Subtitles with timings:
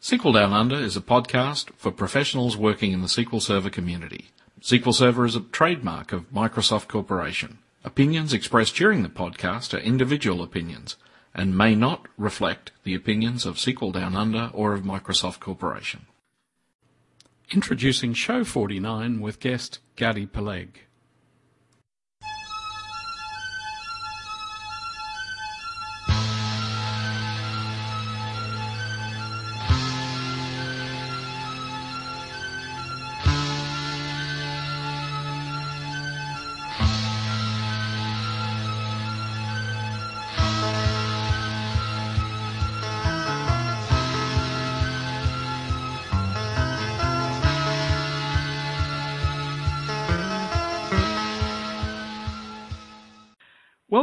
[0.00, 4.30] SQL Down Under is a podcast for professionals working in the SQL Server community.
[4.62, 7.58] SQL Server is a trademark of Microsoft Corporation.
[7.84, 10.96] Opinions expressed during the podcast are individual opinions
[11.34, 16.06] and may not reflect the opinions of SQL Down Under or of Microsoft Corporation.
[17.50, 20.86] Introducing Show 49 with guest Gadi Peleg.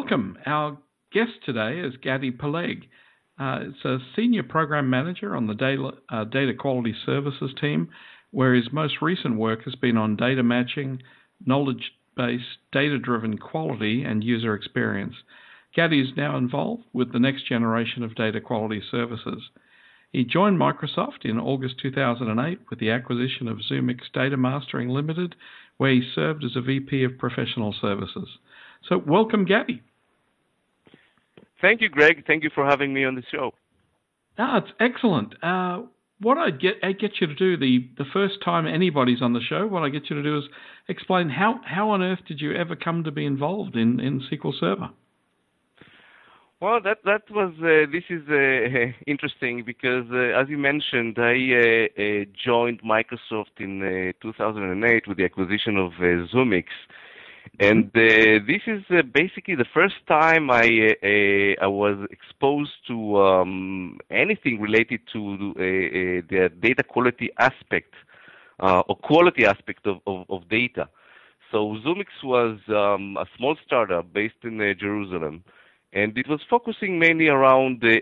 [0.10, 0.38] Welcome.
[0.46, 0.78] Our
[1.12, 2.88] guest today is Gadi Peleg.
[3.38, 7.90] Uh, it's a senior program manager on the data, uh, data quality services team,
[8.32, 11.02] where his most recent work has been on data matching,
[11.46, 15.14] knowledge based, data driven quality, and user experience.
[15.76, 19.50] Gadi is now involved with the next generation of data quality services.
[20.14, 25.36] He joined Microsoft in August 2008 with the acquisition of Zoomix Data Mastering Limited,
[25.76, 28.30] where he served as a VP of Professional Services.
[28.88, 29.84] So, welcome, Gadi.
[31.62, 32.26] Thank you, Greg.
[32.28, 33.54] Thank you for having me on the show.
[34.38, 35.34] Ah, it's excellent.
[35.44, 35.84] Uh,
[36.20, 39.42] what I get I get you to do the the first time anybody's on the
[39.42, 40.44] show, what I get you to do is
[40.88, 44.54] explain how how on earth did you ever come to be involved in in SQL
[44.60, 44.90] Server?
[46.60, 51.34] Well, that that was uh, this is uh, interesting because uh, as you mentioned, I
[51.34, 55.92] uh, uh, joined Microsoft in uh, 2008 with the acquisition of
[56.34, 56.66] Zoomix
[57.60, 63.18] and uh, this is uh, basically the first time I uh, I was exposed to
[63.18, 67.94] um, anything related to the data quality aspect
[68.60, 70.90] or quality aspect of, of, of data.
[71.52, 75.44] So Zoomix was um, a small startup based in uh, Jerusalem,
[75.94, 78.00] and it was focusing mainly around uh,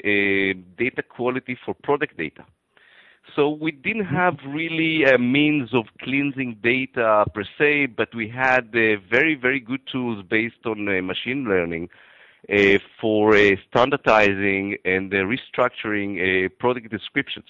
[0.78, 2.44] data quality for product data.
[3.36, 8.68] So we didn't have really a means of cleansing data per se, but we had
[8.68, 11.90] uh, very, very good tools based on uh, machine learning
[12.48, 17.48] uh, for uh, standardizing and uh, restructuring uh, product descriptions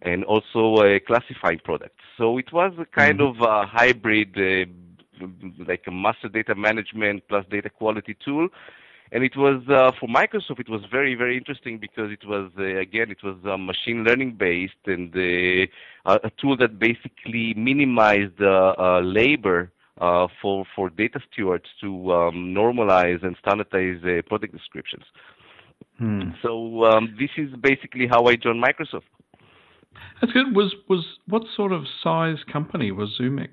[0.00, 2.02] and also classifying products.
[2.16, 3.42] So it was a kind mm-hmm.
[3.42, 4.34] of a hybrid,
[5.68, 8.48] like a master data management plus data quality tool
[9.12, 10.58] and it was uh, for Microsoft.
[10.58, 14.36] It was very very interesting because it was uh, again it was uh, machine learning
[14.38, 19.70] based and uh, a tool that basically minimized uh, labor
[20.00, 25.04] uh, for for data stewards to um, normalize and standardize product descriptions.
[25.98, 26.30] Hmm.
[26.42, 29.02] So um, this is basically how I joined Microsoft.
[30.20, 30.56] That's good.
[30.56, 33.50] Was was what sort of size company was Zoomix?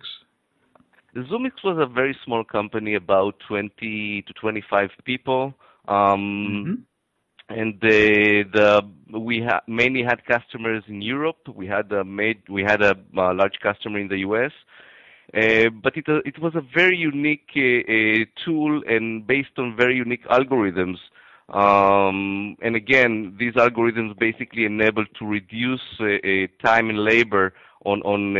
[1.27, 5.53] Zoomix was a very small company, about 20 to 25 people.
[5.87, 6.73] Um, mm-hmm.
[7.59, 11.37] And the, the we ha- mainly had customers in Europe.
[11.53, 14.51] We had a made we had a, a large customer in the U.S.
[15.33, 19.95] Uh, but it uh, it was a very unique uh, tool and based on very
[19.95, 20.97] unique algorithms.
[21.49, 27.53] Um, and again, these algorithms basically enable to reduce uh, uh, time and labor
[27.85, 28.33] on on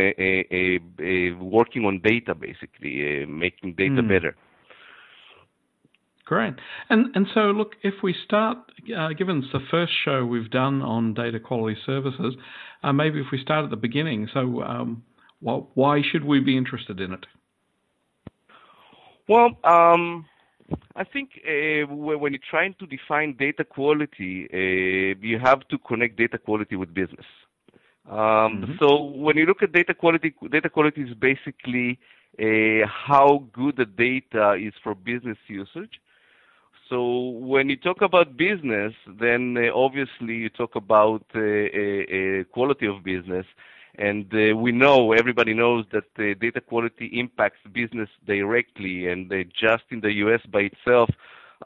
[1.40, 4.08] working on data, basically making data mm.
[4.08, 4.36] better.
[6.30, 6.54] Great.
[6.88, 8.58] And and so look, if we start,
[8.96, 12.36] uh, given it's the first show we've done on data quality services,
[12.84, 14.28] uh, maybe if we start at the beginning.
[14.32, 15.02] So, um,
[15.40, 17.26] why should we be interested in it?
[19.28, 20.26] Well, um,
[20.94, 26.16] I think uh, when you're trying to define data quality, uh, you have to connect
[26.16, 27.26] data quality with business.
[28.08, 28.72] Um, mm-hmm.
[28.80, 31.98] So when you look at data quality, data quality is basically
[32.38, 36.00] uh, how good the data is for business usage.
[36.88, 42.86] So when you talk about business, then uh, obviously you talk about uh, uh, quality
[42.86, 43.46] of business.
[43.96, 49.06] And uh, we know, everybody knows that uh, data quality impacts business directly.
[49.08, 51.10] And uh, just in the US by itself,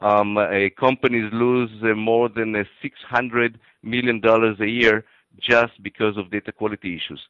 [0.01, 0.37] um,
[0.77, 5.05] companies lose more than $600 million a year
[5.39, 7.21] just because of data quality issues.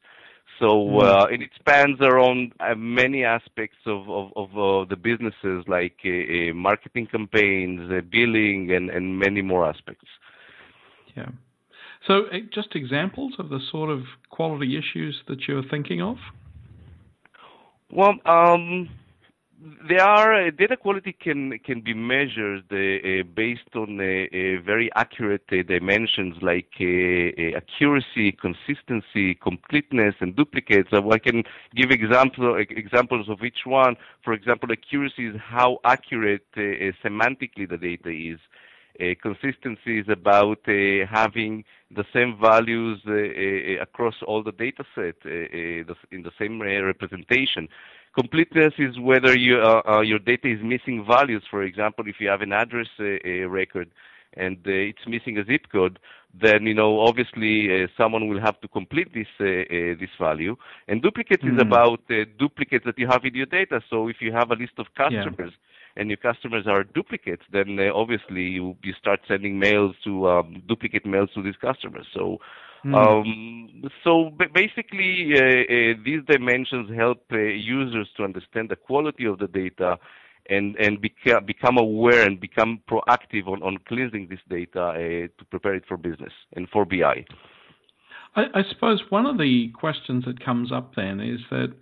[0.58, 0.98] So hmm.
[0.98, 5.98] uh, and it spans around uh, many aspects of of, of uh, the businesses, like
[6.04, 10.08] uh, uh, marketing campaigns, uh, billing, and and many more aspects.
[11.16, 11.30] Yeah.
[12.06, 16.16] So just examples of the sort of quality issues that you're thinking of.
[17.90, 18.88] Well, um,
[19.88, 25.46] there are uh, data quality can can be measured uh, uh, based on very accurate
[25.48, 30.90] dimensions like accuracy, consistency, completeness, and duplicates.
[30.90, 31.42] So I can
[31.74, 33.96] give example, examples of each one.
[34.22, 38.38] For example, accuracy is how accurate semantically the data is.
[38.98, 45.16] Uh, consistency is about uh, having the same values uh, across all the data set
[45.24, 47.68] in the same representation.
[48.16, 51.42] Completeness is whether you, uh, uh, your data is missing values.
[51.50, 53.04] For example, if you have an address uh,
[53.46, 53.90] record
[54.32, 55.98] and uh, it's missing a zip code,
[56.32, 59.68] then you know obviously uh, someone will have to complete this uh,
[60.00, 60.56] this value.
[60.88, 61.48] And duplicate mm.
[61.48, 61.68] is hmm.
[61.68, 62.00] about
[62.38, 63.82] duplicates that you have in your data.
[63.90, 65.52] So if you have a list of customers.
[65.52, 65.62] Yeah.
[65.98, 71.06] And your customers are duplicates, then obviously you, you start sending mails to um, duplicate
[71.06, 72.06] mails to these customers.
[72.12, 72.38] So
[72.86, 72.94] Mm.
[72.94, 79.38] Um, so basically, uh, uh, these dimensions help uh, users to understand the quality of
[79.38, 79.98] the data
[80.48, 85.44] and, and beca- become aware and become proactive on, on cleansing this data uh, to
[85.50, 87.24] prepare it for business and for BI.
[88.36, 91.74] I, I, suppose one of the questions that comes up then is that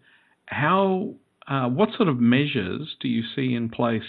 [0.46, 1.14] how,
[1.46, 4.02] uh, what sort of measures do you see in place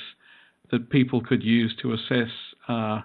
[0.71, 2.31] that people could use to assess
[2.69, 3.01] uh,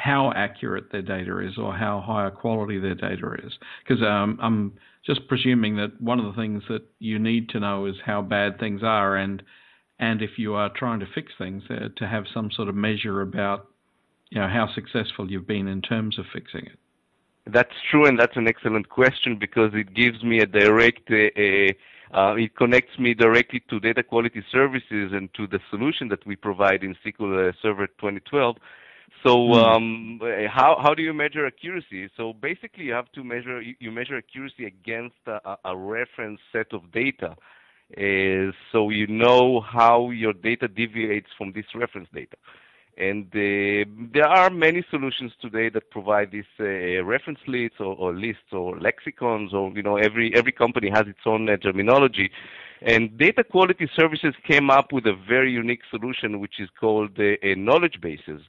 [0.00, 3.52] how accurate their data is or how high a quality their data is.
[3.82, 4.72] Because um, I'm
[5.04, 8.58] just presuming that one of the things that you need to know is how bad
[8.58, 9.42] things are, and
[9.98, 13.20] and if you are trying to fix things, uh, to have some sort of measure
[13.20, 13.66] about
[14.30, 16.78] you know how successful you've been in terms of fixing it.
[17.46, 21.10] That's true, and that's an excellent question because it gives me a direct.
[21.10, 21.72] Uh,
[22.12, 26.34] uh, it connects me directly to data quality services and to the solution that we
[26.34, 28.56] provide in SQL Server 2012
[29.22, 29.52] so hmm.
[29.52, 32.08] um, how how do you measure accuracy?
[32.16, 36.90] So basically, you have to measure you measure accuracy against a, a reference set of
[36.92, 37.36] data.
[37.96, 42.36] Uh, so you know how your data deviates from this reference data.
[42.96, 48.12] And uh, there are many solutions today that provide these uh, reference lists or, or,
[48.12, 52.30] lists or lexicons, or you know, every every company has its own uh, terminology.
[52.82, 57.36] And data quality services came up with a very unique solution, which is called uh,
[57.56, 58.42] knowledge bases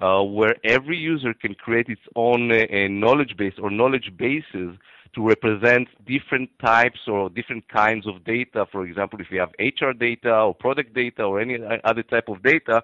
[0.00, 4.76] uh, where every user can create its own uh, knowledge base or knowledge bases
[5.14, 8.66] to represent different types or different kinds of data.
[8.70, 12.42] For example, if you have HR data or product data or any other type of
[12.42, 12.82] data,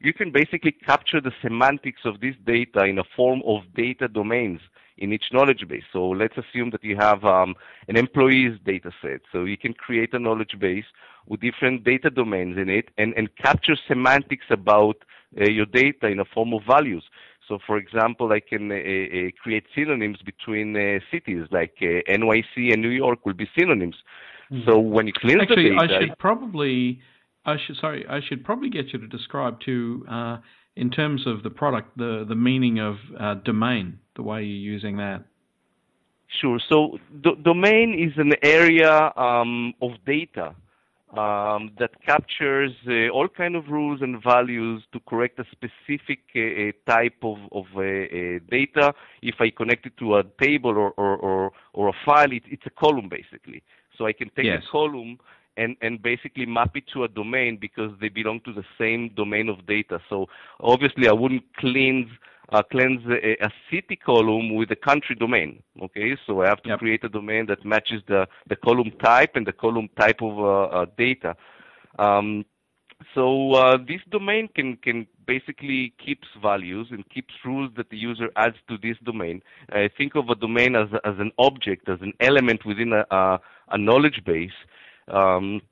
[0.00, 4.60] you can basically capture the semantics of this data in a form of data domains
[4.98, 5.84] in each knowledge base.
[5.92, 7.54] So let's assume that you have um,
[7.88, 9.20] an employee's data set.
[9.32, 10.84] So you can create a knowledge base
[11.26, 15.04] with different data domains in it and, and capture semantics about uh,
[15.36, 17.04] your data in a form of values.
[17.48, 20.74] So, for example, I can uh, uh, create synonyms between
[21.10, 23.96] cities, like NYC and New York will be synonyms.
[24.52, 24.68] Mm-hmm.
[24.68, 27.00] So when you clean Actually, the data, actually, I should probably,
[27.44, 30.36] I should sorry, I should probably get you to describe to, uh,
[30.76, 34.96] in terms of the product, the the meaning of uh, domain, the way you're using
[34.98, 35.24] that.
[36.40, 36.58] Sure.
[36.68, 36.98] So
[37.42, 40.54] domain is an area um, of data
[41.12, 46.72] um, that captures uh, all kind of rules and values to correct a specific uh,
[46.90, 48.94] type of, of uh, uh, data.
[49.20, 52.64] If I connect it to a table or, or, or, or a file, it, it's
[52.66, 53.62] a column basically.
[53.98, 54.62] So I can take yes.
[54.66, 55.18] a column
[55.58, 59.50] and, and basically map it to a domain because they belong to the same domain
[59.50, 60.00] of data.
[60.08, 60.26] So
[60.60, 62.08] obviously I wouldn't cleanse
[62.52, 65.62] uh, cleanse a, a, city column with a country domain.
[65.82, 66.78] Okay, so I have to yep.
[66.78, 70.62] create a domain that matches the, the column type and the column type of uh,
[70.64, 71.34] uh, data.
[71.98, 72.44] Um,
[73.14, 78.28] so uh, this domain can can basically keeps values and keeps rules that the user
[78.36, 79.42] adds to this domain.
[79.70, 83.40] I think of a domain as as an object, as an element within a a,
[83.70, 84.58] a knowledge base.
[85.08, 85.62] Um,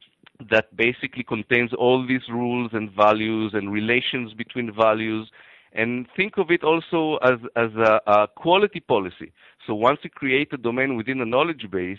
[0.50, 5.30] that basically contains all these rules and values and relations between values
[5.72, 9.32] and think of it also as, as a, a, quality policy.
[9.66, 11.98] So once you create a domain within a knowledge base,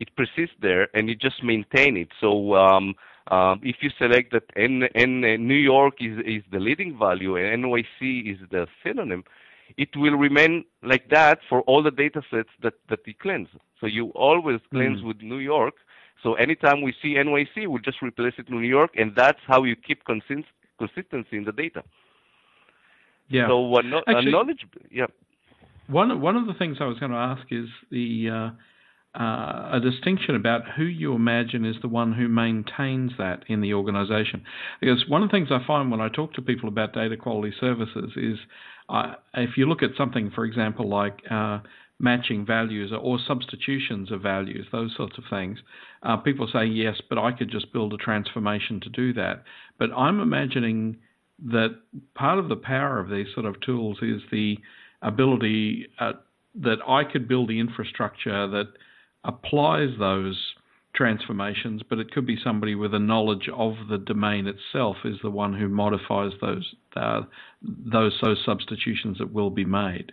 [0.00, 2.08] it persists there and you just maintain it.
[2.20, 2.94] So um,
[3.30, 7.64] um, if you select that N, N, New York is, is the leading value and
[7.64, 9.24] NYC is the synonym,
[9.76, 13.48] it will remain like that for all the data sets that, that you cleanse.
[13.80, 15.08] So you always cleanse mm.
[15.08, 15.74] with New York.
[16.22, 19.64] So anytime we see NYC, we'll just replace it with New York, and that's how
[19.64, 20.48] you keep consist-
[20.78, 21.82] consistency in the data.
[23.28, 23.48] Yeah.
[23.48, 25.06] So uh, no, Actually, knowledge, yeah.
[25.86, 29.80] One one of the things I was going to ask is the uh, uh, a
[29.82, 34.44] distinction about who you imagine is the one who maintains that in the organization.
[34.80, 37.54] Because one of the things I find when I talk to people about data quality
[37.58, 38.38] services is
[38.88, 41.60] uh, if you look at something, for example, like uh,
[41.98, 45.58] matching values or substitutions of values, those sorts of things.
[46.02, 49.42] Uh, people say, yes, but I could just build a transformation to do that.
[49.78, 50.98] But I'm imagining
[51.46, 51.76] that
[52.14, 54.58] part of the power of these sort of tools is the
[55.02, 56.12] ability uh,
[56.56, 58.66] that I could build the infrastructure that
[59.24, 60.36] applies those
[60.94, 65.30] transformations, but it could be somebody with a knowledge of the domain itself is the
[65.30, 67.22] one who modifies those uh,
[67.62, 70.12] those those substitutions that will be made.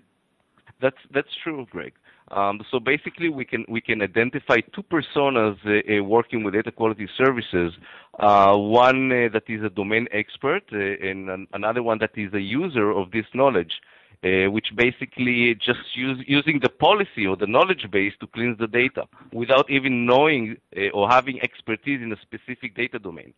[0.82, 1.94] That's that's true, Greg.
[2.32, 6.72] Um, so basically, we can we can identify two personas uh, uh, working with data
[6.72, 7.74] quality services.
[8.20, 12.34] Uh, one uh, that is a domain expert, uh, and an, another one that is
[12.34, 13.80] a user of this knowledge,
[14.24, 18.68] uh, which basically just use, using the policy or the knowledge base to cleanse the
[18.68, 20.58] data without even knowing
[20.96, 23.36] or having expertise in a specific data domain.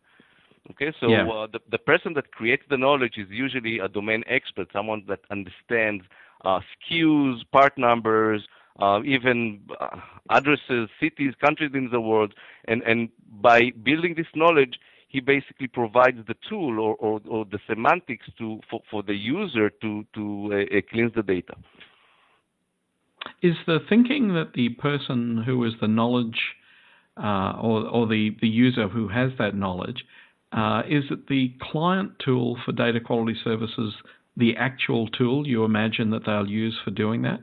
[0.72, 1.48] Okay, so yeah.
[1.52, 6.06] the the person that creates the knowledge is usually a domain expert, someone that understands
[6.46, 8.48] uh, SKUs, part numbers,
[8.80, 9.98] uh, even uh,
[10.30, 12.34] addresses, cities, countries in the world,
[12.68, 13.10] and, and
[13.42, 18.60] by building this knowledge, he basically provides the tool or, or, or the semantics to
[18.70, 21.56] for, for the user to to uh, cleanse the data.
[23.42, 26.40] Is the thinking that the person who is the knowledge
[27.22, 30.04] uh, or, or the, the user who has that knowledge
[30.52, 33.94] uh, is it the client tool for data quality services
[34.38, 37.40] the actual tool you imagine that they'll use for doing that?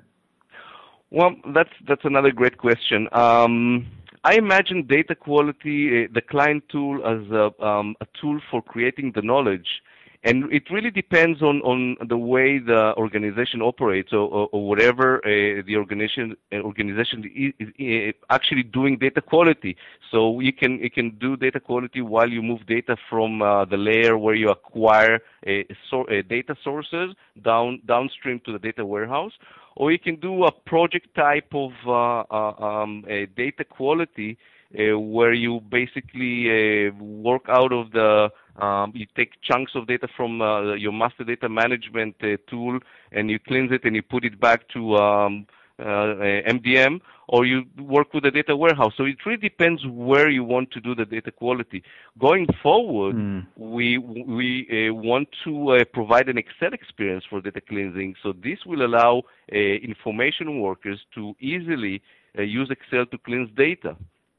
[1.11, 3.09] Well, that's that's another great question.
[3.13, 3.87] Um,
[4.25, 9.13] I imagine data quality, uh, the client tool, as a, um, a tool for creating
[9.15, 9.83] the knowledge
[10.25, 15.19] and it really depends on, on the way the organization operates or, or, or whatever
[15.19, 17.31] uh, the organization uh, organization
[17.61, 19.77] is, is, actually doing data quality.
[20.11, 23.77] So you can you can do data quality while you move data from uh, the
[23.77, 29.33] layer where you acquire data sources down downstream to the data warehouse,
[29.77, 33.05] or you can do a project type of uh, uh, um,
[33.37, 34.39] data quality
[34.79, 38.29] uh, where you basically work out of the
[38.63, 40.39] um, you take chunks of data from
[40.79, 42.15] your master data management
[42.49, 42.79] tool
[43.13, 45.47] and you cleanse it and you put it back to um,
[45.81, 48.93] MDM, or you work with a data warehouse.
[48.97, 51.83] So it really depends where you want to do the data quality.
[52.19, 53.47] Going forward, mm.
[53.57, 58.15] we we uh, want to uh, provide an Excel experience for data cleansing.
[58.23, 62.03] So this will allow uh, information workers to easily
[62.37, 63.97] use Excel to cleanse data.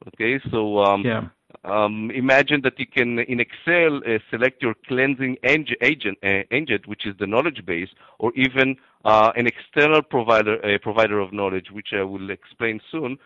[0.08, 1.30] Okay, so um, yeah.
[1.64, 7.06] Um, imagine that you can in Excel uh, select your cleansing agent, uh, agent, which
[7.06, 11.90] is the knowledge base, or even uh, an external provider uh, provider of knowledge, which
[11.94, 13.18] I will explain soon.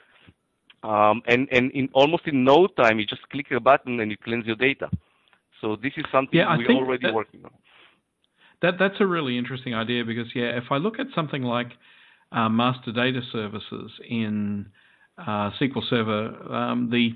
[0.84, 4.18] Um, and and in almost in no time, you just click a button and you
[4.18, 4.90] cleanse your data.
[5.62, 7.52] So this is something yeah, we're already that, working on.
[8.62, 11.72] That that's a really interesting idea because yeah, if I look at something like
[12.32, 14.68] uh, master data services in
[15.18, 17.12] uh, SQL Server, um, the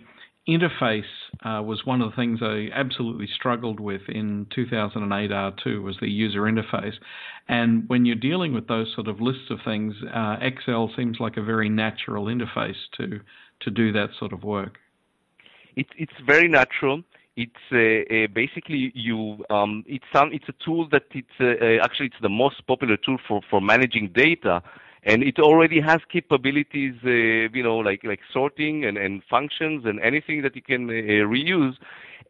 [0.47, 1.03] interface
[1.45, 6.09] uh, was one of the things I absolutely struggled with in 2008 R2 was the
[6.09, 6.95] user interface.
[7.47, 11.37] And when you're dealing with those sort of lists of things, uh, Excel seems like
[11.37, 13.19] a very natural interface to
[13.61, 14.77] to do that sort of work.
[15.77, 17.01] It, it's very natural.
[17.37, 19.43] It's uh, uh, basically you.
[19.49, 20.29] Um, it's some.
[20.33, 23.61] It's a tool that it's uh, uh, actually it's the most popular tool for for
[23.61, 24.61] managing data
[25.05, 29.99] and it already has capabilities, uh, you know, like like sorting and, and functions and
[29.99, 30.93] anything that you can uh,
[31.27, 31.75] reuse.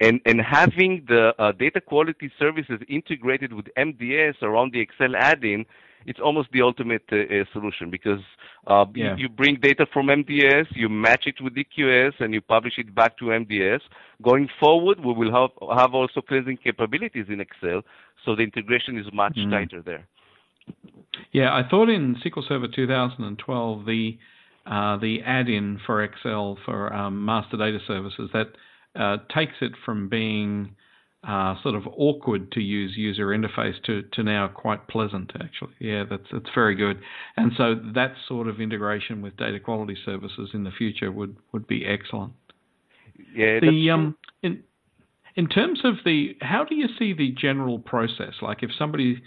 [0.02, 5.68] And, and having the uh, data quality services integrated with MDS around the Excel add-in,
[6.06, 8.20] it's almost the ultimate uh, uh, solution because
[8.68, 9.16] uh, yeah.
[9.16, 12.94] you, you, bring data from MDS, you match it with DQS, and you publish it
[12.94, 13.82] back to MDS.
[14.22, 17.84] Going forward, we will have, have also cleansing capabilities in Excel,
[18.26, 19.50] so the integration is much mm.
[19.50, 20.08] tighter there.
[21.32, 24.18] Yeah, I thought in SQL Server 2012 the
[24.66, 28.48] uh, the add-in for Excel for um, master data services that
[28.96, 30.76] uh, takes it from being
[31.28, 35.74] uh, sort of awkward to use user interface to, to now quite pleasant actually.
[35.80, 37.00] Yeah, that's that's very good.
[37.38, 41.68] And so that sort of integration with data quality services in the future would, would
[41.68, 42.34] be excellent.
[43.36, 44.64] Yeah, the um in
[45.36, 48.34] in terms of the how do you see the general process?
[48.42, 49.22] Like if somebody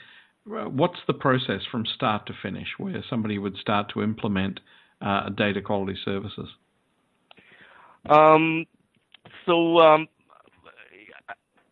[0.46, 4.60] what's the process from start to finish where somebody would start to implement
[5.00, 6.48] uh, data quality services?
[8.08, 8.64] Um,
[9.44, 10.06] so um,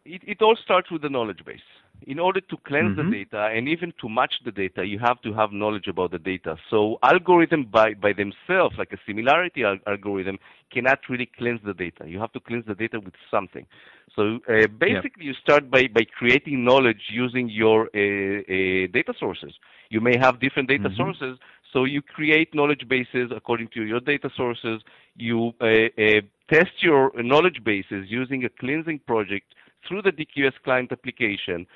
[0.05, 1.61] it, it, all starts with the knowledge base.
[2.07, 3.11] In order to cleanse mm-hmm.
[3.11, 6.19] the data and even to match the data, you have to have knowledge about the
[6.19, 6.57] data.
[6.71, 10.39] So algorithm by, by themselves, like a similarity al- algorithm,
[10.71, 12.05] cannot really cleanse the data.
[12.07, 13.67] You have to cleanse the data with something.
[14.15, 15.29] So uh, basically, yep.
[15.29, 19.55] you start by, by creating knowledge using your uh, uh, data sources.
[19.91, 20.97] You may have different data mm-hmm.
[20.97, 21.39] sources,
[21.75, 24.81] So you create knowledge bases according to your data sources.
[25.17, 25.67] You uh,
[25.99, 29.47] uh, test your knowledge bases using a cleansing project
[29.87, 31.67] through the DQS client application.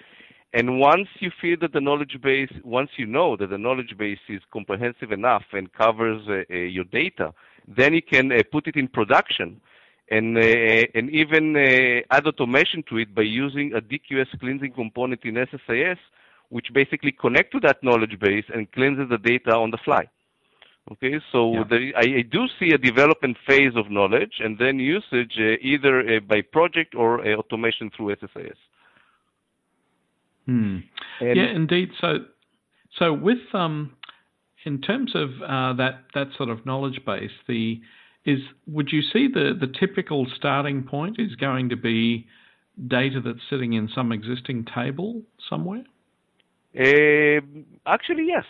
[0.54, 4.18] And once you feel that the knowledge base, once you know that the knowledge base
[4.28, 7.34] is comprehensive enough and covers uh, uh, your data,
[7.66, 9.60] then you can uh, put it in production
[10.10, 15.22] and, uh, and even uh, add automation to it by using a DQS cleansing component
[15.24, 15.98] in SSIS,
[16.48, 20.08] which basically connect to that knowledge base and cleanses the data on the fly.
[20.90, 21.64] Okay, so yeah.
[21.68, 26.00] the, I, I, do see a development phase of knowledge and then usage uh, either
[26.00, 28.56] uh, by project or uh, automation through SSIS.
[30.48, 30.78] Hmm.
[31.20, 31.90] yeah, indeed.
[32.00, 32.20] So,
[32.98, 33.94] so with um,
[34.64, 37.80] in terms of uh, that that sort of knowledge base, the
[38.24, 42.26] is would you see the the typical starting point is going to be
[42.86, 45.84] data that's sitting in some existing table somewhere?
[46.74, 47.40] Uh,
[47.86, 48.44] actually, yes,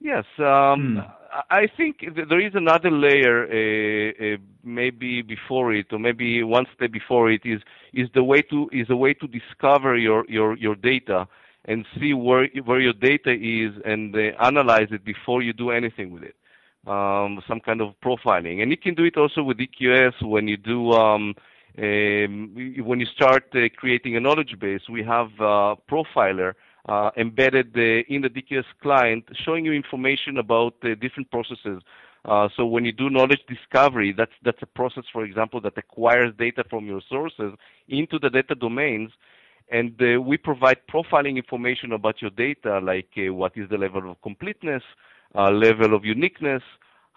[0.00, 0.24] yes.
[0.38, 1.17] Um, hmm.
[1.50, 6.90] I think there is another layer, uh, uh, maybe before it, or maybe one step
[6.90, 7.60] before it, is
[7.92, 11.28] is the way to is a way to discover your your your data
[11.66, 16.10] and see where where your data is and uh, analyze it before you do anything
[16.10, 16.36] with it.
[16.86, 20.56] Um, some kind of profiling, and you can do it also with DQS when you
[20.56, 20.92] do.
[20.92, 21.34] Um,
[21.76, 26.54] um, when you start uh, creating a knowledge base, we have a profiler
[26.88, 31.82] uh, embedded uh, in the DQS client, showing you information about uh, different processes.
[32.24, 36.32] Uh, so when you do knowledge discovery, that's that's a process, for example, that acquires
[36.38, 37.52] data from your sources
[37.88, 39.10] into the data domains,
[39.70, 44.82] and we provide profiling information about your data, like what is the level of completeness,
[45.34, 46.62] level of uniqueness,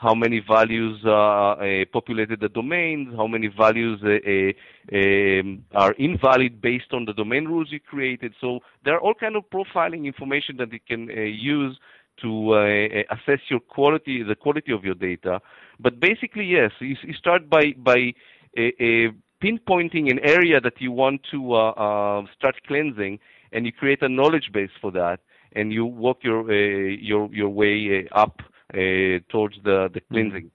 [0.02, 6.60] how many values uh, uh, populated the domains, how many values uh, um, are invalid
[6.60, 8.34] based on the domain rules you created.
[8.42, 11.80] So there are all kind of profiling information that you can use
[12.24, 15.40] to uh, assess your quality, the quality of your data.
[15.80, 18.14] But basically, yes, you, you start by by
[18.58, 19.10] uh, uh,
[19.44, 21.42] pinpointing an area that you want to
[22.38, 23.20] start cleansing,
[23.52, 25.20] and you create a knowledge base for that,
[25.54, 30.14] and you walk your your your way up uh, towards the, the mm-hmm.
[30.14, 30.52] cleansing.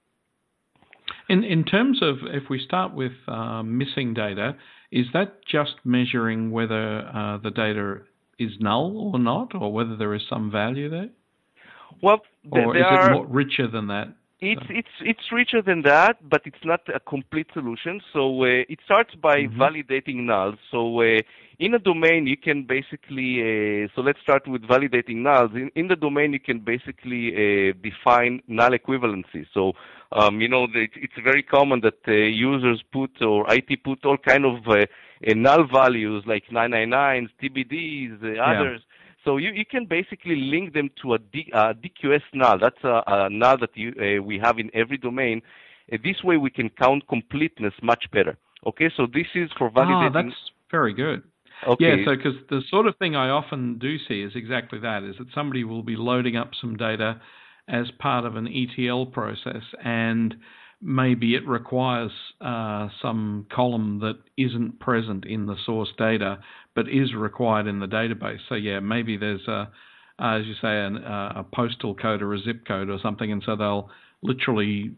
[1.29, 4.57] In, in terms of, if we start with uh, missing data,
[4.93, 8.03] is that just measuring whether uh, the data
[8.39, 11.09] is null or not, or whether there is some value there?
[12.03, 14.09] Well, or is it more richer than that?
[14.39, 18.03] It's it's it's richer than that, but it's not a complete solution.
[18.13, 19.61] So uh, it starts by mm-hmm.
[19.61, 20.59] validating nulls.
[20.71, 21.23] So uh,
[21.59, 25.55] in a domain, you can basically uh, so let's start with validating nulls.
[25.55, 29.47] In, in the domain, you can basically uh, define null equivalency.
[29.55, 29.73] So
[30.13, 34.19] um, you know it, it's very common that uh, users put or IT put all
[34.19, 34.85] kind of uh,
[35.35, 38.77] null values like 999s, TBDs, yeah.
[39.27, 42.59] So you, you can basically link them to a D, uh, DQS null.
[42.59, 45.43] That's a, a null that you, uh, we have in every domain.
[45.93, 48.39] Uh, this way we can count completeness much better.
[48.67, 50.17] Okay, so this is for ah, validating.
[50.17, 50.37] Ah, that's
[50.71, 51.23] very good.
[51.67, 51.85] Okay.
[51.85, 55.17] Yeah, so because the sort of thing I often do see is exactly that: is
[55.19, 57.21] that somebody will be loading up some data
[57.69, 60.37] as part of an ETL process, and
[60.81, 66.39] maybe it requires uh, some column that isn't present in the source data
[66.77, 68.39] but is required in the database.
[68.49, 69.71] So yeah, maybe there's a,
[70.21, 73.57] as you say, an, a postal code or a zip code or something, and so
[73.57, 73.91] they'll
[74.23, 74.93] literally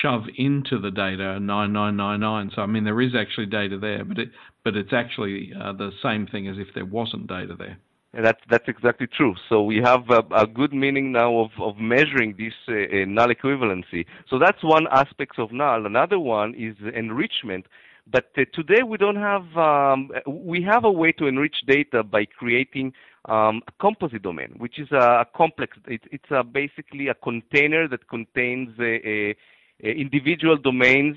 [0.00, 2.52] shove into the data 9999.
[2.54, 4.28] So I mean, there is actually data there, but it
[4.64, 7.78] but it's actually uh, the same thing as if there wasn't data there.
[8.14, 9.34] And that's that's exactly true.
[9.48, 13.28] So we have a, a good meaning now of, of measuring this uh, uh, null
[13.28, 14.06] equivalency.
[14.30, 15.84] So that's one aspect of null.
[15.84, 17.66] Another one is enrichment.
[18.06, 22.24] But uh, today we don't have um, we have a way to enrich data by
[22.26, 22.92] creating
[23.24, 25.76] um, a composite domain, which is a, a complex.
[25.88, 29.34] It, it's a, basically a container that contains a,
[29.82, 31.16] individual domains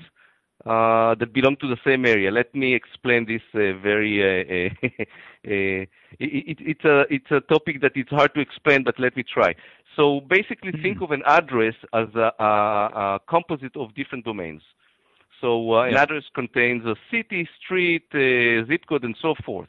[0.64, 2.30] that belong to the same area.
[2.30, 4.22] Let me explain this uh, very.
[4.22, 4.70] Uh,
[5.44, 5.88] it,
[6.20, 9.54] it's a it's a topic that it's hard to explain, but let me try.
[9.96, 10.82] So basically, mm-hmm.
[10.82, 14.62] think of an address as a, composite of different domains.
[15.40, 19.68] So uh, an address contains a city, street, uh, zip code, and so forth.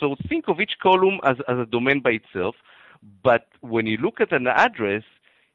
[0.00, 2.54] So think of each column as, as a domain by itself.
[3.22, 5.02] But when you look at an address,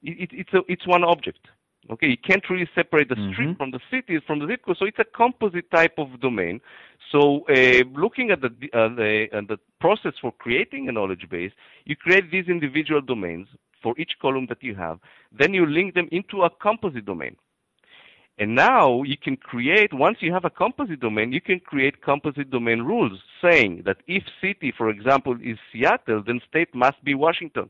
[0.01, 1.47] it, it, it's a, it's one object.
[1.89, 3.57] Okay, you can't really separate the street mm-hmm.
[3.57, 6.61] from the city from the zip code, so it's a composite type of domain.
[7.11, 11.51] So, uh, looking at the, uh, the, uh, the process for creating a knowledge base,
[11.83, 13.49] you create these individual domains
[13.81, 14.99] for each column that you have.
[15.37, 17.35] Then you link them into a composite domain.
[18.39, 22.49] And now you can create, once you have a composite domain, you can create composite
[22.49, 27.69] domain rules saying that if city, for example, is Seattle, then state must be Washington.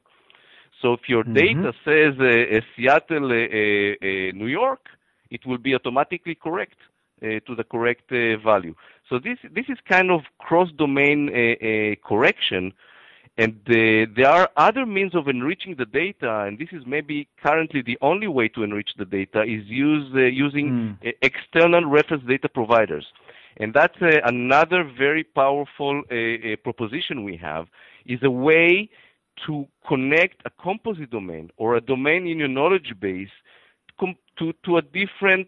[0.83, 1.33] So if your mm-hmm.
[1.33, 4.83] data says uh, Seattle, uh, New York,
[5.31, 6.77] it will be automatically correct
[7.21, 8.07] to the correct
[8.43, 8.75] value.
[9.09, 11.19] So this this is kind of cross-domain
[12.09, 12.73] correction
[13.37, 17.81] and uh, there are other means of enriching the data, and this is maybe currently
[17.81, 21.13] the only way to enrich the data is use, uh, using mm.
[21.23, 23.05] external reference data providers.
[23.57, 26.03] And that's uh, another very powerful
[26.63, 27.67] proposition we have,
[28.05, 28.89] is a way
[29.45, 33.29] to connect a composite domain or a domain in your knowledge base
[34.39, 35.47] to, to a different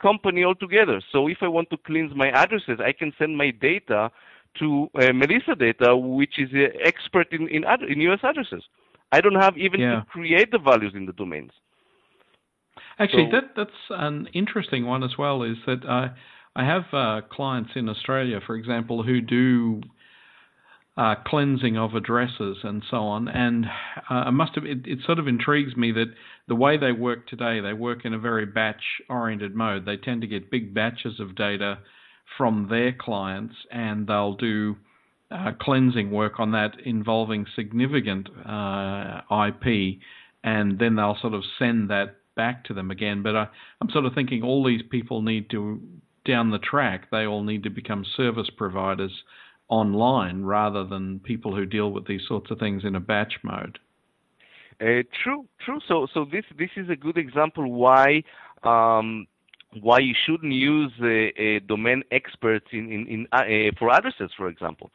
[0.00, 1.00] company altogether.
[1.12, 4.10] So if I want to cleanse my addresses, I can send my data
[4.58, 8.64] to uh, Melissa Data, which is an expert in in, ad- in US addresses.
[9.12, 10.00] I don't have even yeah.
[10.00, 11.52] to create the values in the domains.
[12.98, 15.42] Actually, so, that that's an interesting one as well.
[15.42, 16.10] Is that I
[16.56, 19.80] I have uh, clients in Australia, for example, who do
[21.00, 23.26] uh, cleansing of addresses and so on.
[23.26, 23.64] And
[24.10, 26.12] uh, I must have, it, it, sort of intrigues me that
[26.46, 29.86] the way they work today, they work in a very batch oriented mode.
[29.86, 31.78] They tend to get big batches of data
[32.36, 34.76] from their clients, and they'll do
[35.30, 40.00] uh, cleansing work on that involving significant uh, IP,
[40.44, 43.22] and then they'll sort of send that back to them again.
[43.22, 43.46] But I,
[43.80, 45.80] I'm sort of thinking all these people need to,
[46.26, 49.12] down the track, they all need to become service providers
[49.70, 53.78] online rather than people who deal with these sorts of things in a batch mode.
[54.80, 55.78] Uh, true, true.
[55.86, 58.22] So, so this this is a good example why
[58.62, 59.26] um,
[59.80, 60.92] why you shouldn't use
[61.66, 64.90] domain experts in, in, in uh, for addresses, for example.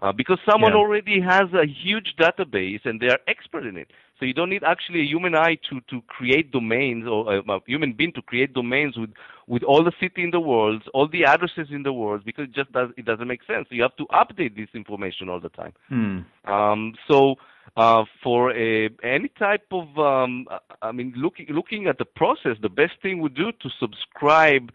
[0.00, 0.78] Uh, because someone yeah.
[0.78, 3.90] already has a huge database and they are expert in it.
[4.18, 7.60] So you don't need actually a human eye to, to create domains or a, a
[7.66, 9.10] human being to create domains with,
[9.46, 12.52] with all the city in the world, all the addresses in the world, because it
[12.52, 13.66] just does it doesn't make sense.
[13.70, 15.72] You have to update this information all the time.
[15.88, 16.18] Hmm.
[16.52, 17.36] Um, so
[17.76, 20.46] uh, for a, any type of, um,
[20.82, 24.72] I mean, looking looking at the process, the best thing would do to subscribe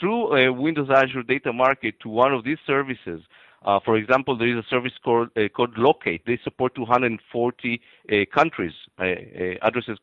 [0.00, 3.22] through a Windows Azure Data Market to one of these services.
[3.66, 6.22] Uh, for example, there is a service called, uh, called Loqate.
[6.24, 7.80] They support 240
[8.12, 9.98] uh, countries, uh, uh, addresses,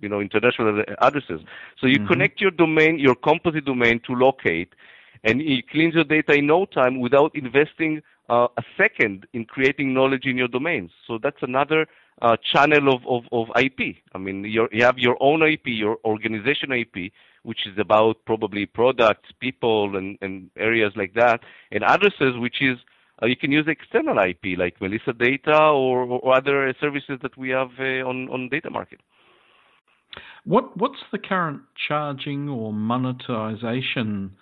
[0.00, 1.42] you know, international addresses.
[1.78, 2.08] So you mm-hmm.
[2.08, 4.70] connect your domain, your composite domain to Loqate,
[5.22, 9.92] and it cleans your data in no time without investing uh, a second in creating
[9.92, 10.90] knowledge in your domains.
[11.06, 11.86] So that's another
[12.22, 13.96] uh, channel of, of, of IP.
[14.14, 19.30] I mean, you have your own IP, your organization IP, which is about probably products,
[19.40, 22.78] people, and, and areas like that, and addresses, which is
[23.22, 27.50] uh, you can use external IP like Melissa Data or, or other services that we
[27.50, 29.00] have uh, on on Data Market.
[30.44, 34.36] What what's the current charging or monetization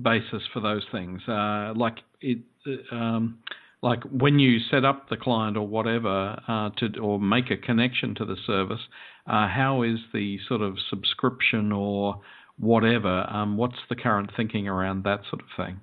[0.00, 1.20] basis for those things?
[1.26, 2.38] Uh, like it,
[2.92, 3.38] um,
[3.82, 8.14] like when you set up the client or whatever uh, to or make a connection
[8.16, 8.80] to the service,
[9.26, 12.20] uh, how is the sort of subscription or
[12.58, 13.26] whatever?
[13.30, 15.80] Um, what's the current thinking around that sort of thing?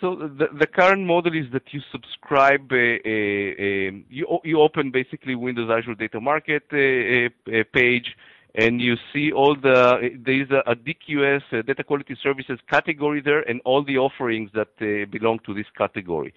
[0.00, 4.90] So the, the current model is that you subscribe, a, a, a, you, you open
[4.90, 8.16] basically Windows Azure Data Market page,
[8.56, 13.42] and you see all the there is a, DQS a data quality services category there,
[13.42, 16.34] and all the offerings that uh, belong to this category.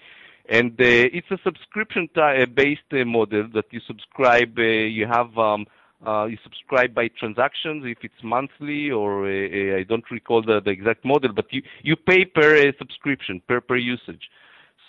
[0.48, 4.58] And uh, it's a subscription-based uh, model that you subscribe.
[4.58, 5.66] uh, you have um,
[6.30, 11.34] you subscribe by transactions if it's monthly or I don't recall the, the exact model,
[11.34, 14.30] but you, you pay per subscription, per per usage.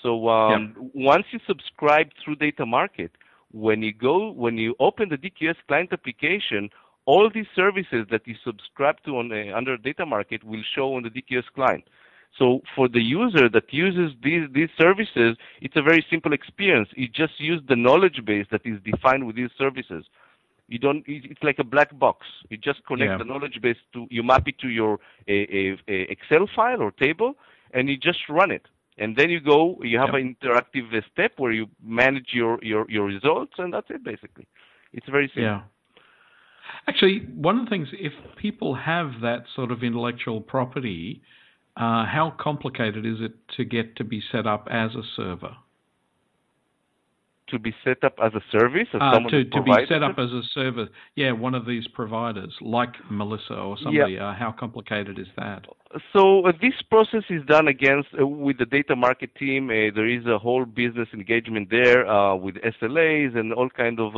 [0.02, 1.04] So um, yeah.
[1.06, 3.12] once you subscribe through Data Market,
[3.52, 6.68] when you go when you open the DQS client application,
[7.06, 11.02] all these services that you subscribe to on uh, under data market will show on
[11.04, 11.84] the DQS client.
[12.38, 16.88] So for the user that uses these, these services, it's a very simple experience.
[16.94, 20.04] You just use the knowledge base that is defined with these services.
[20.68, 21.04] You don't.
[21.06, 22.26] It's like a black box.
[22.50, 23.18] You just connect yeah.
[23.18, 24.06] the knowledge base to.
[24.10, 27.34] You map it to your a, a, a Excel file or table,
[27.72, 28.66] and you just run it.
[28.98, 29.78] And then you go.
[29.82, 34.02] You have an interactive step where you manage your, your your results, and that's it
[34.02, 34.48] basically.
[34.92, 35.44] It's very simple.
[35.44, 35.60] Yeah.
[36.88, 41.22] Actually, one of the things, if people have that sort of intellectual property,
[41.76, 45.56] uh, how complicated is it to get to be set up as a server?
[47.48, 48.88] to be set up as a service?
[48.92, 52.52] As uh, to, to be set up as a service, yeah, one of these providers,
[52.60, 54.14] like Melissa or somebody.
[54.14, 54.30] Yeah.
[54.30, 55.64] Uh, how complicated is that?
[56.12, 59.70] So uh, this process is done against uh, with the data market team.
[59.70, 64.12] Uh, there is a whole business engagement there uh, with SLAs and all kind of.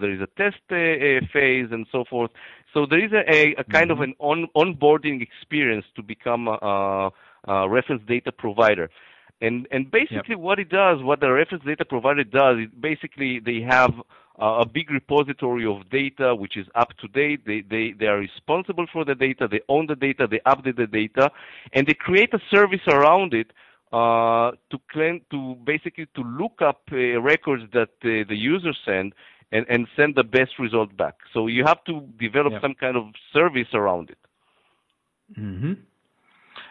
[0.00, 2.30] there is a test phase and so forth.
[2.76, 3.90] So there is a, a kind mm-hmm.
[3.92, 7.10] of an on, onboarding experience to become a,
[7.48, 8.90] a reference data provider.
[9.40, 10.46] And and basically yep.
[10.46, 13.94] what it does, what the reference data provider does, is basically they have
[14.42, 17.46] uh, a big repository of data which is up to date.
[17.46, 20.86] They, they, they are responsible for the data, they own the data, they update the
[20.86, 21.30] data,
[21.72, 23.52] and they create a service around it
[23.90, 29.14] uh, to claim, to basically to look up uh, records that uh, the user send
[29.52, 31.14] and, and send the best result back.
[31.32, 32.62] So you have to develop yep.
[32.62, 34.18] some kind of service around it.
[35.38, 35.72] Mm-hmm.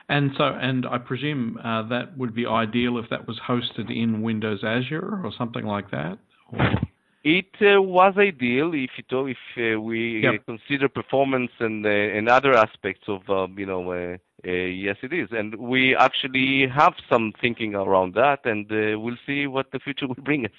[0.07, 4.21] And so, and I presume uh, that would be ideal if that was hosted in
[4.21, 6.19] Windows Azure or something like that.
[6.51, 6.75] Or?
[7.23, 10.45] It uh, was ideal if you if uh, we yep.
[10.45, 15.11] consider performance and uh, and other aspects of um, you know uh, uh, yes it
[15.11, 19.79] is and we actually have some thinking around that and uh, we'll see what the
[19.79, 20.51] future will bring us.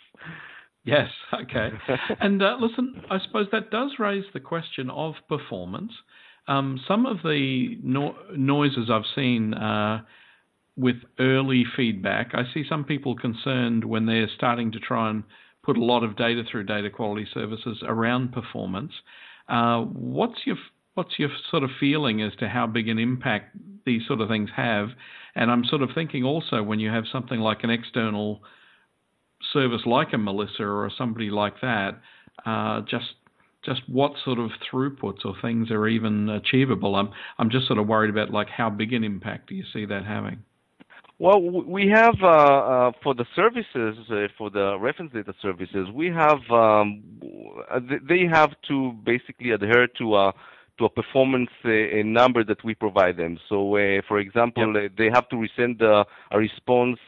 [0.87, 1.11] Yes,
[1.43, 1.71] okay.
[2.21, 5.93] and listen, I suppose that does raise the question of performance.
[6.49, 9.53] Um, some of the no- noises I've seen
[10.77, 15.25] with early feedback, I see some people concerned when they're starting to try and
[15.63, 18.93] put a lot of data through data quality services around performance.
[19.49, 20.57] Uh, what's your
[20.95, 24.51] what's your sort of feeling as to how big an impact these sort of things
[24.55, 24.91] have?
[25.35, 28.41] And I'm sort of thinking also when you have something like an external
[29.53, 32.01] service like a Melissa or somebody like that,
[32.45, 33.15] uh, just
[33.65, 36.95] just what sort of throughputs or things are even achievable?
[36.95, 39.85] I'm I'm just sort of worried about like how big an impact do you see
[39.87, 40.43] that having?
[41.19, 46.09] Well, we have uh, uh, for the services, uh, for the reference data services, we
[46.09, 47.03] have um,
[48.07, 50.35] they have to basically adhere to a
[50.79, 51.71] to a performance uh,
[52.05, 53.39] number that we provide them.
[53.49, 54.93] So, uh, for example, yep.
[54.97, 56.99] they have to resend a response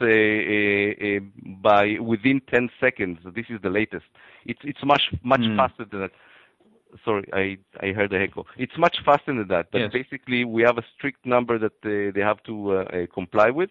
[1.63, 3.19] by within 10 seconds.
[3.35, 4.07] This is the latest.
[4.47, 5.57] It's it's much much mm.
[5.57, 6.13] faster than that
[7.05, 8.47] sorry, I I heard the echo.
[8.57, 9.93] It's much faster than that, but yes.
[9.93, 13.71] basically we have a strict number that uh, they have to uh, uh comply with.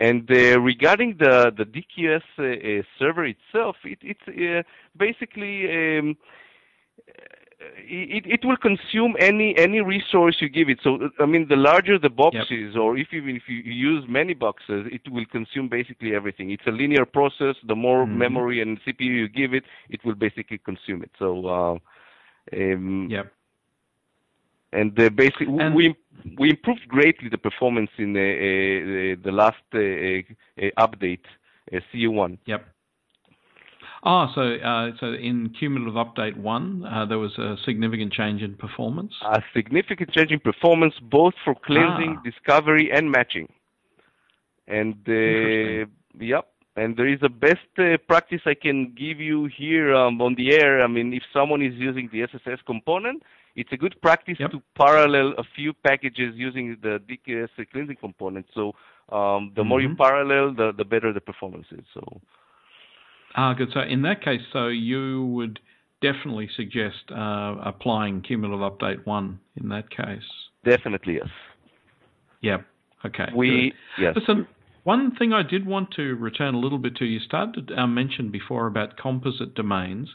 [0.00, 4.66] And uh, regarding the the DQS uh, server itself, it, it's
[4.96, 5.98] basically.
[5.98, 6.16] Um,
[7.76, 10.78] it, it will consume any any resource you give it.
[10.82, 12.76] So I mean, the larger the boxes, yep.
[12.76, 16.50] or if even if you use many boxes, it will consume basically everything.
[16.50, 17.56] It's a linear process.
[17.66, 18.18] The more mm-hmm.
[18.18, 21.10] memory and CPU you give it, it will basically consume it.
[21.18, 21.78] So uh,
[22.56, 23.24] um, yeah.
[24.72, 25.94] And uh, basically, and we
[26.38, 31.24] we improved greatly the performance in uh, uh, the last update,
[31.70, 32.38] CU1.
[32.46, 32.66] Yep.
[34.04, 38.42] Ah, oh, so uh, so in cumulative update one, uh, there was a significant change
[38.42, 39.12] in performance.
[39.22, 42.22] A significant change in performance, both for cleansing, ah.
[42.24, 43.48] discovery, and matching.
[44.66, 45.86] And uh,
[46.18, 50.34] yep, and there is a best uh, practice I can give you here um, on
[50.34, 50.82] the air.
[50.82, 53.22] I mean, if someone is using the SSIS component,
[53.54, 54.50] it's a good practice yep.
[54.50, 58.46] to parallel a few packages using the DQS cleansing component.
[58.52, 58.72] So
[59.10, 59.68] um, the mm-hmm.
[59.68, 60.02] more you mm-hmm.
[60.02, 61.84] parallel, the, the better the performance is.
[61.94, 62.20] So.
[63.34, 63.68] Ah, good.
[63.72, 65.60] So in that case, so you would
[66.00, 70.22] definitely suggest uh, applying cumulative update one in that case.
[70.64, 71.28] Definitely, yes.
[72.42, 72.66] Yep.
[73.06, 73.26] Okay.
[73.34, 74.02] We good.
[74.02, 74.16] yes.
[74.16, 74.46] Listen,
[74.84, 77.86] one thing I did want to return a little bit to, you started to uh,
[77.86, 80.08] mention before about composite domains.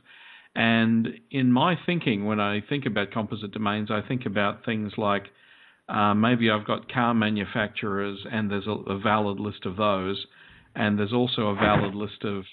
[0.56, 5.26] And in my thinking, when I think about composite domains, I think about things like
[5.88, 10.26] uh, maybe I've got car manufacturers and there's a, a, valid list of those,
[10.76, 12.44] and there's also a valid list of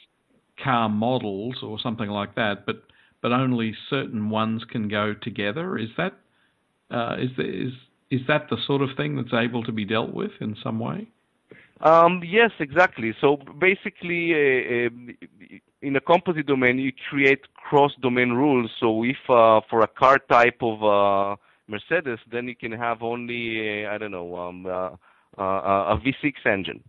[0.62, 2.84] car models or something like that, but
[3.20, 5.78] but only certain ones can go together.
[5.78, 6.12] Is that
[6.90, 7.72] uh, is, the, is
[8.10, 11.08] is that the sort of thing that's able to be dealt with in some way?
[11.80, 13.14] Um, yes, exactly.
[13.20, 18.70] So basically, uh, uh, in a composite domain, you create cross-domain rules.
[18.78, 21.36] So if uh, for a car type of uh,
[21.66, 24.90] Mercedes, then you can have only, uh, I don't know, um, uh,
[25.36, 26.82] a V6 engine.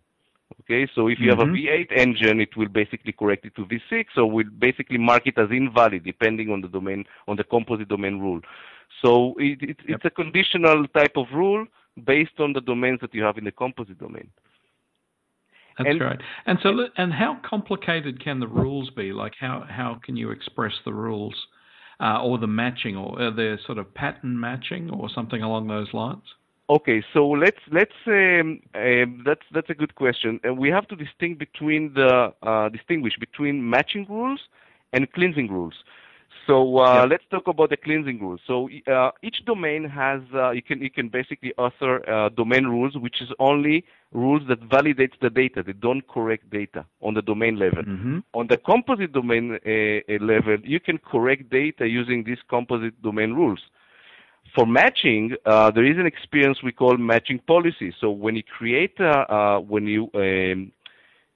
[0.68, 1.40] Okay, so if you mm-hmm.
[1.40, 1.94] have a mm-hmm.
[1.94, 5.52] V8 engine, it will basically correct it to V6, or will basically mark it as
[5.52, 8.42] invalid depending on the domain, on the composite domain rule.
[9.04, 10.00] So it, it, yep.
[10.00, 11.68] it's a conditional type of rule
[12.04, 14.30] based on the domains that you have in the composite domain.
[15.78, 16.20] That's and, right.
[16.48, 19.12] And so, and how complicated can the rules be?
[19.12, 21.36] Like, how how can you express the rules,
[22.00, 25.94] uh, or the matching, or are there sort of pattern matching, or something along those
[25.94, 26.24] lines?
[26.68, 30.40] Okay, so let's let's um, uh, that's that's a good question.
[30.48, 34.40] Uh, we have to distinguish between the uh, distinguish between matching rules
[34.92, 35.76] and cleansing rules.
[36.48, 37.10] So uh, yep.
[37.12, 38.40] let's talk about the cleansing rules.
[38.48, 42.98] So uh, each domain has uh, you can you can basically author uh, domain rules,
[42.98, 45.62] which is only rules that validates the data.
[45.62, 47.84] They don't correct data on the domain level.
[47.84, 48.20] Mm-hmm.
[48.34, 49.60] On the composite domain
[50.08, 53.60] level, you can correct data using these composite domain rules.
[54.56, 57.94] For matching, there is an experience we call matching policy.
[58.00, 60.72] So when you create a, when you um,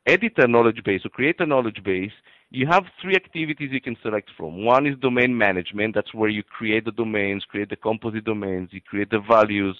[0.07, 2.13] edit a knowledge base or create a knowledge base,
[2.49, 4.65] you have three activities you can select from.
[4.65, 5.93] One is domain management.
[5.93, 9.79] That's where you create the domains, create the composite domains, you create the values.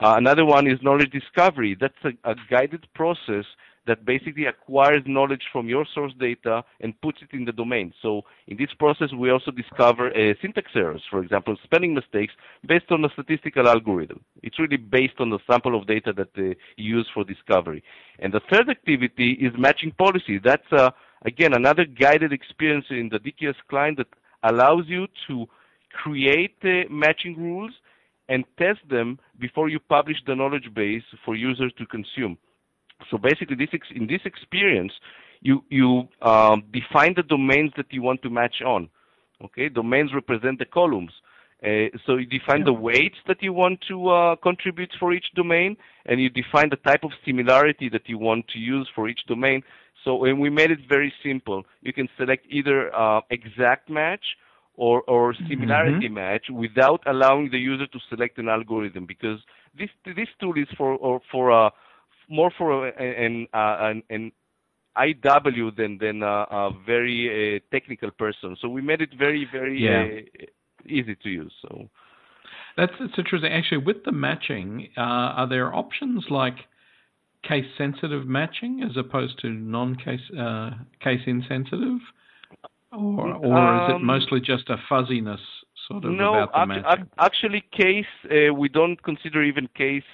[0.00, 1.76] Uh, another one is knowledge discovery.
[1.78, 3.44] That's a, a guided process
[3.86, 7.92] that basically acquires knowledge from your source data and puts it in the domain.
[8.00, 12.32] So in this process, we also discover uh, syntax errors, for example, spelling mistakes,
[12.66, 14.20] based on a statistical algorithm.
[14.42, 17.82] It's really based on the sample of data that you use for discovery.
[18.18, 20.38] And the third activity is matching policy.
[20.38, 20.90] That's, uh,
[21.22, 24.08] again, another guided experience in the DQS client that
[24.44, 25.46] allows you to
[25.92, 27.72] create uh, matching rules
[28.30, 32.38] and test them before you publish the knowledge base for users to consume.
[33.10, 34.92] So basically, this in this experience,
[35.40, 38.88] you you um, define the domains that you want to match on.
[39.44, 41.12] Okay, domains represent the columns.
[41.62, 42.70] Uh, so you define yeah.
[42.70, 46.76] the weights that you want to uh, contribute for each domain, and you define the
[46.76, 49.62] type of similarity that you want to use for each domain.
[50.04, 51.64] So and we made it very simple.
[51.82, 54.24] You can select either uh, exact match
[54.80, 56.14] or, or similarity mm-hmm.
[56.14, 59.38] match without allowing the user to select an algorithm because
[59.78, 61.68] this this tool is for or for uh,
[62.30, 64.32] more for an uh, an, an
[64.96, 68.56] IW than than a, a very uh, technical person.
[68.60, 70.22] So we made it very very yeah.
[70.42, 70.46] uh,
[70.86, 71.52] easy to use.
[71.60, 71.90] So
[72.78, 73.52] that's interesting.
[73.52, 76.56] Actually, with the matching, uh, are there options like
[77.46, 80.70] case sensitive matching as opposed to non case uh,
[81.04, 82.00] case insensitive,
[82.92, 85.40] or or um, is it um, mostly just a fuzziness?
[85.88, 87.06] Sort of no, about the matching?
[87.18, 90.04] actually, case uh, we don't consider even case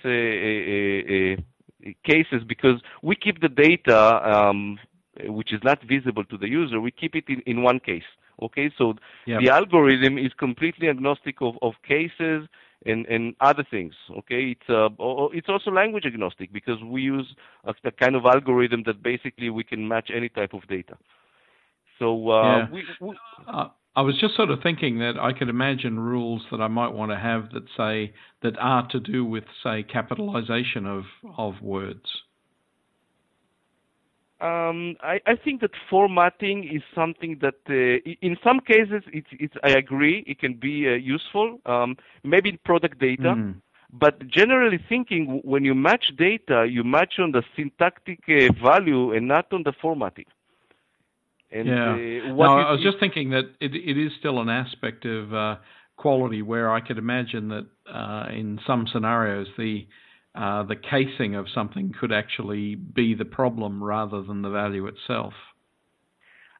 [2.04, 4.78] cases because we keep the data um,
[5.24, 8.04] which is not visible to the user, we keep it in, in one case.
[8.42, 8.94] Okay, so
[9.26, 9.40] yep.
[9.40, 12.46] the algorithm is completely agnostic of, of cases
[12.84, 13.94] and, and other things.
[14.10, 14.90] Okay, it's uh,
[15.32, 17.34] it's also language agnostic because we use
[17.64, 20.98] a, a, kind of algorithm that basically we can match any type of data.
[21.98, 22.70] So uh, yeah.
[22.70, 26.60] we, we uh, I was just sort of thinking that I could imagine rules that
[26.60, 31.04] I might want to have that say that are to do with say capitalization of
[31.38, 32.04] of words.
[34.38, 39.54] Um, I, I, think that formatting is something that, uh, in some cases, it's, it's,
[39.64, 43.34] I agree, it can be uh, useful, um, maybe in product data.
[43.34, 43.62] Mm.
[43.94, 49.26] But generally thinking, when you match data, you match on the syntactic uh, value and
[49.26, 50.26] not on the formatting.
[51.50, 51.92] And yeah.
[51.92, 55.56] Uh, no, I was just thinking that it, it is still an aspect of uh,
[55.96, 59.86] quality where I could imagine that uh, in some scenarios the
[60.34, 65.32] uh, the casing of something could actually be the problem rather than the value itself.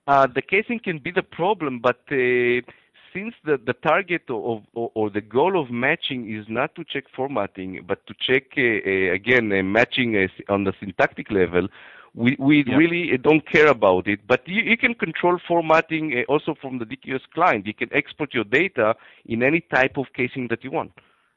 [0.07, 2.65] Uh, the casing can be the problem, but uh,
[3.13, 7.05] since the, the target of, of, or the goal of matching is not to check
[7.15, 11.69] formatting, but to check again matching on the syntactic level,
[12.17, 16.55] we, we really don't care about it, but you, you can control formatting uh, also
[16.61, 17.67] from the DQS client.
[17.67, 18.95] You can export your data
[19.27, 20.93] in any type of casing that you want.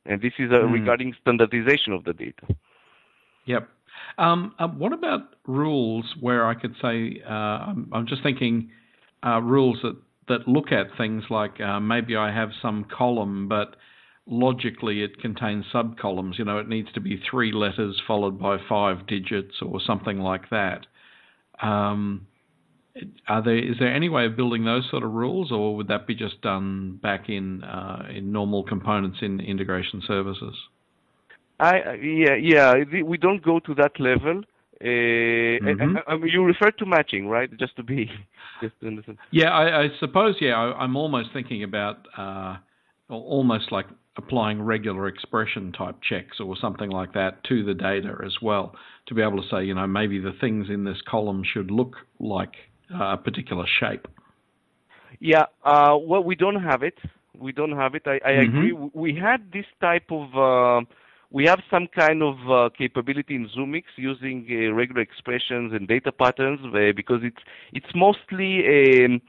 [0.06, 0.72] And this is uh, mm.
[0.72, 2.48] regarding standardization of the data.
[3.46, 3.68] Yep.
[4.18, 8.72] Um, uh, what about rules where I could say, uh, I'm, I'm, just thinking
[9.26, 9.98] uh, rules that,
[10.30, 13.76] that look at things like uh, maybe I have some column, but
[14.30, 16.38] logically it contains subcolumns.
[16.38, 20.50] You know, it needs to be three letters followed by five digits or something like
[20.52, 20.86] that.
[21.62, 22.28] Um,
[23.28, 26.08] are there is there any way of building those sort of rules, or would that
[26.08, 30.56] be just done back in uh, in normal components in integration services?
[31.60, 34.44] I yeah yeah we don't go to that level.
[34.82, 35.98] Uh, mm-hmm.
[36.08, 37.50] I, I, you refer to matching, right?
[37.58, 38.10] Just to be
[38.62, 39.18] just to understand.
[39.32, 40.36] Yeah, I, I suppose.
[40.40, 42.58] Yeah, I, am almost thinking about uh,
[43.10, 43.88] almost like
[44.20, 48.76] applying regular expression type checks or something like that to the data as well
[49.08, 51.96] to be able to say, you know, maybe the things in this column should look
[52.20, 52.54] like
[52.94, 54.08] a particular shape.
[55.20, 56.98] Yeah, uh, well, we don't have it.
[57.38, 58.04] We don't have it.
[58.06, 58.58] I, I mm-hmm.
[58.58, 58.74] agree.
[58.94, 60.36] We had this type of.
[60.36, 60.86] Uh,
[61.32, 66.12] we have some kind of uh, capability in Zoomix using uh, regular expressions and data
[66.12, 69.06] patterns uh, because it's it's mostly.
[69.06, 69.22] Um,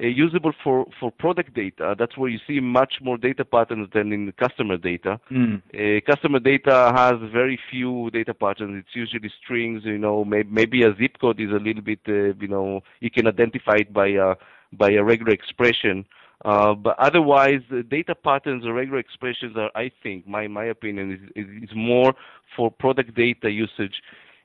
[0.00, 1.94] usable for, for product data.
[1.98, 5.20] That's where you see much more data patterns than in customer data.
[5.30, 5.62] Mm.
[5.72, 8.84] Uh, customer data has very few data patterns.
[8.84, 9.84] It's usually strings.
[9.84, 12.00] You know, maybe, maybe a zip code is a little bit.
[12.08, 14.34] Uh, you know, you can identify it by a
[14.72, 16.04] by a regular expression.
[16.44, 21.46] Uh, but otherwise, data patterns or regular expressions are, I think, my my opinion is,
[21.46, 22.14] is, is more
[22.56, 24.02] for product data usage.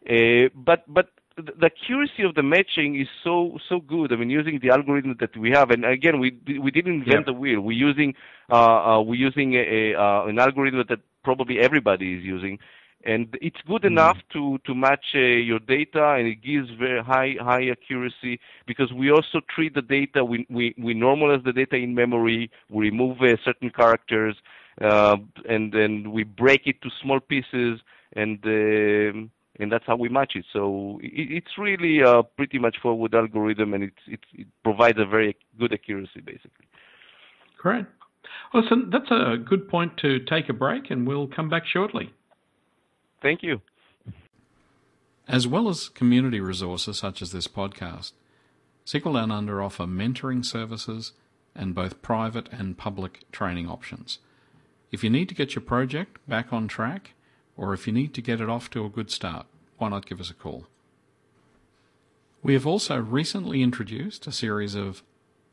[0.10, 1.10] Uh, but but
[1.42, 4.12] the accuracy of the matching is so so good.
[4.12, 7.34] I mean, using the algorithm that we have, and again, we we didn't invent yeah.
[7.34, 7.62] the wheel.
[7.62, 8.14] We're using
[8.52, 12.60] uh, uh, we're using a, a uh, an algorithm that probably everybody is using,
[13.04, 13.98] and it's good mm-hmm.
[13.98, 18.92] enough to to match uh, your data, and it gives very high high accuracy because
[18.94, 20.24] we also treat the data.
[20.24, 22.52] We we we normalize the data in memory.
[22.70, 24.36] We remove uh, certain characters,
[24.82, 25.18] uh,
[25.48, 27.80] and then we break it to small pieces,
[28.14, 30.46] and um, and that's how we match it.
[30.52, 35.06] So it, it's really a pretty much forward algorithm, and it's, it's, it provides a
[35.06, 36.66] very good accuracy, basically.
[37.58, 37.86] Great.
[38.54, 42.14] Listen, that's a good point to take a break, and we'll come back shortly.
[43.22, 43.62] Thank you.
[45.28, 48.14] As well as community resources such as this podcast,
[48.86, 51.12] SQL Down Under offer mentoring services
[51.56, 54.20] and both private and public training options.
[54.92, 57.14] If you need to get your project back on track,
[57.60, 59.46] or if you need to get it off to a good start,
[59.78, 60.68] why not give us a call?
[62.42, 65.04] We have also recently introduced a series of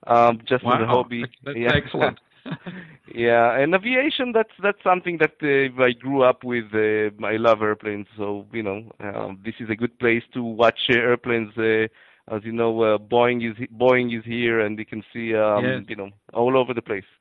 [0.07, 0.76] Um, just wow.
[0.76, 1.24] as a hobby.
[1.45, 1.72] That's yeah.
[1.74, 2.20] excellent.
[3.14, 6.66] yeah, and aviation that's that's something that uh, I grew up with.
[6.74, 10.80] Uh, I love airplanes, so you know um, this is a good place to watch
[10.89, 11.58] uh, airplanes.
[11.58, 11.88] Uh,
[12.34, 15.84] as you know, uh, Boeing is Boeing is here, and you can see um, yes.
[15.88, 17.04] you know all over the place.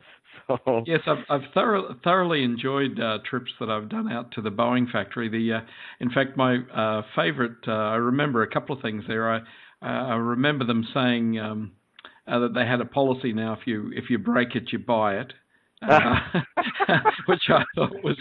[0.47, 0.83] So.
[0.85, 4.91] Yes, I've, I've thorough, thoroughly enjoyed uh, trips that I've done out to the Boeing
[4.91, 5.31] factory.
[5.31, 5.61] The, uh,
[6.01, 9.31] in fact, my uh, favorite, uh, I remember a couple of things there.
[9.31, 9.43] I, uh,
[9.83, 11.73] I remember them saying, um,
[12.27, 15.17] uh, that they had a policy now if you if you break it you buy
[15.17, 15.33] it.
[15.85, 16.17] Uh,
[17.27, 18.17] which I thought was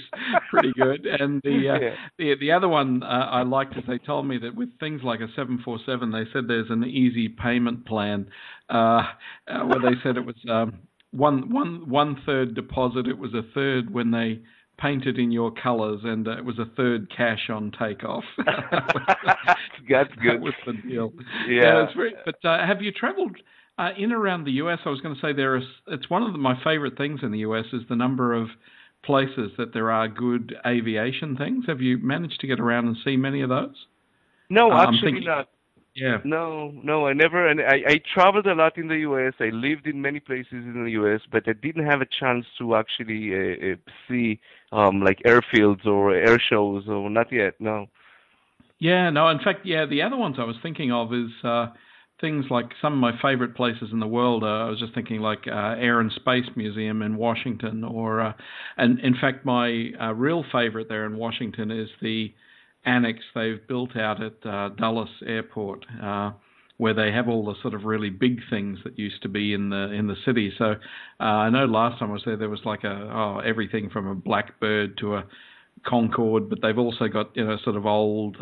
[0.50, 1.06] pretty good.
[1.06, 1.96] And the uh, yeah.
[2.18, 5.22] the the other one uh, I liked is they told me that with things like
[5.22, 8.28] a 747, they said there's an easy payment plan
[8.70, 9.04] uh,
[9.48, 10.80] uh, where they said it was um,
[11.12, 14.42] one one one third deposit, it was a third when they
[14.80, 18.24] painted in your colours, and uh, it was a third cash on takeoff.
[18.46, 20.10] That's good.
[20.26, 21.14] That was the deal.
[21.48, 21.62] Yeah.
[21.62, 23.38] yeah very, but have you travelled?
[23.78, 25.64] Uh, in around the US, I was going to say there is.
[25.88, 28.48] It's one of the, my favorite things in the US is the number of
[29.04, 31.66] places that there are good aviation things.
[31.68, 33.76] Have you managed to get around and see many of those?
[34.50, 35.50] No, uh, actually thinking, not.
[35.96, 36.18] Yeah.
[36.24, 37.48] No, no, I never.
[37.48, 39.34] And I, I traveled a lot in the U.S.
[39.40, 42.76] I lived in many places in the U.S., but I didn't have a chance to
[42.76, 43.76] actually uh, uh,
[44.08, 44.40] see
[44.72, 47.54] um, like airfields or air shows, or not yet.
[47.60, 47.88] No.
[48.80, 49.30] Yeah, no.
[49.30, 51.68] In fact, yeah, the other ones I was thinking of is uh,
[52.24, 54.44] things like some of my favorite places in the world.
[54.44, 58.34] Uh, I was just thinking like uh, Air and Space Museum in Washington, or uh,
[58.78, 62.34] and in fact my uh, real favorite there in Washington is the
[62.86, 65.86] annex they've built out at uh, Dulles Airport.
[66.02, 66.32] Uh,
[66.78, 69.70] where they have all the sort of really big things that used to be in
[69.70, 70.52] the in the city.
[70.58, 70.74] So
[71.20, 74.16] I know last time I was there, there was like a oh everything from a
[74.16, 75.26] Blackbird to a
[75.86, 78.38] Concorde, but they've also got you know sort of old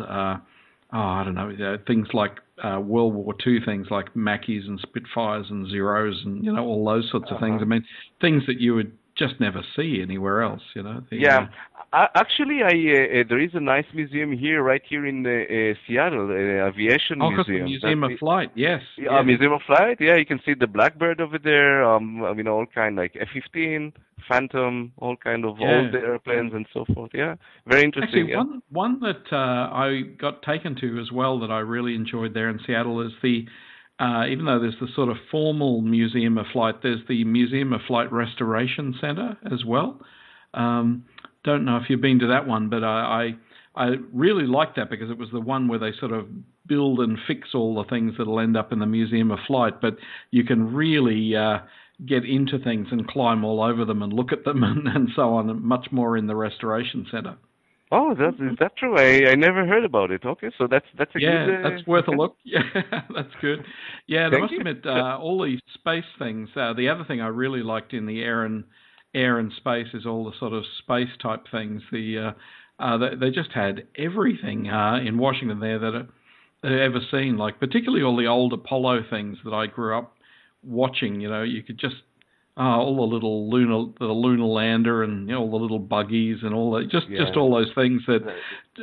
[0.92, 5.46] oh, I don't know, things like uh, World War II things like Macchis and Spitfires
[5.50, 7.46] and Zeros and you know all those sorts of uh-huh.
[7.46, 7.62] things.
[7.62, 7.84] I mean,
[8.20, 10.62] things that you would just never see anywhere else.
[10.74, 11.02] You know.
[11.10, 11.48] The, yeah,
[11.92, 15.74] uh, actually, I uh, uh, there is a nice museum here, right here in uh,
[15.86, 17.20] Seattle, aviation museum.
[17.20, 17.64] oh, museum.
[17.64, 18.80] Museum of Flight, yes.
[18.96, 19.26] Yeah, yes.
[19.26, 19.98] Museum of Flight.
[20.00, 21.84] Yeah, you can see the Blackbird over there.
[21.84, 23.92] Um, I mean, all kind like F-15,
[24.26, 25.76] Phantom, all kind of yeah.
[25.76, 27.10] old airplanes and so forth.
[27.12, 27.34] Yeah,
[27.66, 28.20] very interesting.
[28.20, 28.38] Actually, yeah.
[28.38, 32.48] one one that uh, I got taken to as well that I really enjoyed there
[32.48, 33.44] in Seattle is the
[33.98, 37.80] uh, even though there's the sort of formal Museum of Flight, there's the Museum of
[37.86, 40.00] Flight Restoration Center as well.
[40.54, 41.04] Um,
[41.44, 43.34] don't know if you've been to that one, but I,
[43.74, 46.26] I, I really liked that because it was the one where they sort of
[46.66, 49.96] build and fix all the things that'll end up in the Museum of Flight, but
[50.30, 51.58] you can really uh,
[52.06, 55.34] get into things and climb all over them and look at them and, and so
[55.34, 57.36] on, much more in the Restoration Center.
[57.94, 58.96] Oh, that's is that true?
[58.96, 60.24] I, I never heard about it.
[60.24, 61.54] Okay, so that's that's a yeah, good.
[61.54, 62.36] Uh, that's worth a look.
[62.44, 62.62] Yeah,
[63.14, 63.62] that's good.
[64.06, 66.48] Yeah, I must admit, uh, all these space things.
[66.56, 68.64] Uh, the other thing I really liked in the air and
[69.14, 71.82] air and space is all the sort of space type things.
[71.92, 72.34] The
[72.80, 76.08] uh, uh, they, they, just had everything uh, in Washington there that
[76.64, 77.36] I've ever seen.
[77.36, 80.16] Like particularly all the old Apollo things that I grew up
[80.62, 81.20] watching.
[81.20, 81.96] You know, you could just
[82.56, 86.38] uh, all the little lunar the lunar lander and you know, all the little buggies
[86.42, 87.24] and all that just yeah.
[87.24, 88.20] just all those things that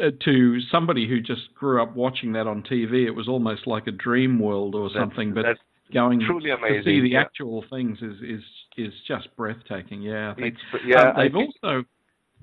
[0.01, 3.86] uh, to somebody who just grew up watching that on TV it was almost like
[3.86, 5.59] a dream world or something but that's
[5.93, 6.78] going truly amazing.
[6.78, 7.22] to see the yeah.
[7.22, 8.43] actual things is is
[8.78, 11.86] is just breathtaking yeah I think, it's, yeah um, they've also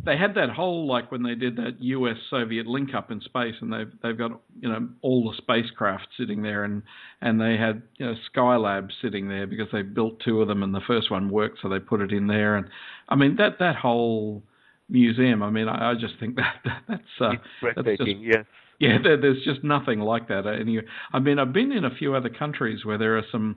[0.05, 2.17] they had that whole like when they did that U.S.
[2.29, 6.43] Soviet link up in space, and they've they've got you know all the spacecraft sitting
[6.43, 6.83] there, and
[7.21, 10.75] and they had you know Skylab sitting there because they built two of them, and
[10.75, 12.67] the first one worked, so they put it in there, and
[13.09, 14.43] I mean that that whole
[14.89, 15.43] museum.
[15.43, 17.97] I mean, I, I just think that, that that's uh, it's breathtaking.
[17.97, 18.45] That's just, yes.
[18.79, 20.47] Yeah, there, there's just nothing like that.
[20.47, 23.57] Anyway, I mean, I've been in a few other countries where there are some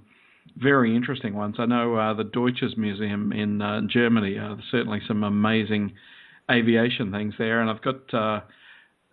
[0.56, 1.56] very interesting ones.
[1.60, 4.40] I know uh, the Deutsches Museum in uh, Germany.
[4.40, 5.92] Uh, certainly some amazing
[6.50, 8.42] aviation things there, and I've got uh,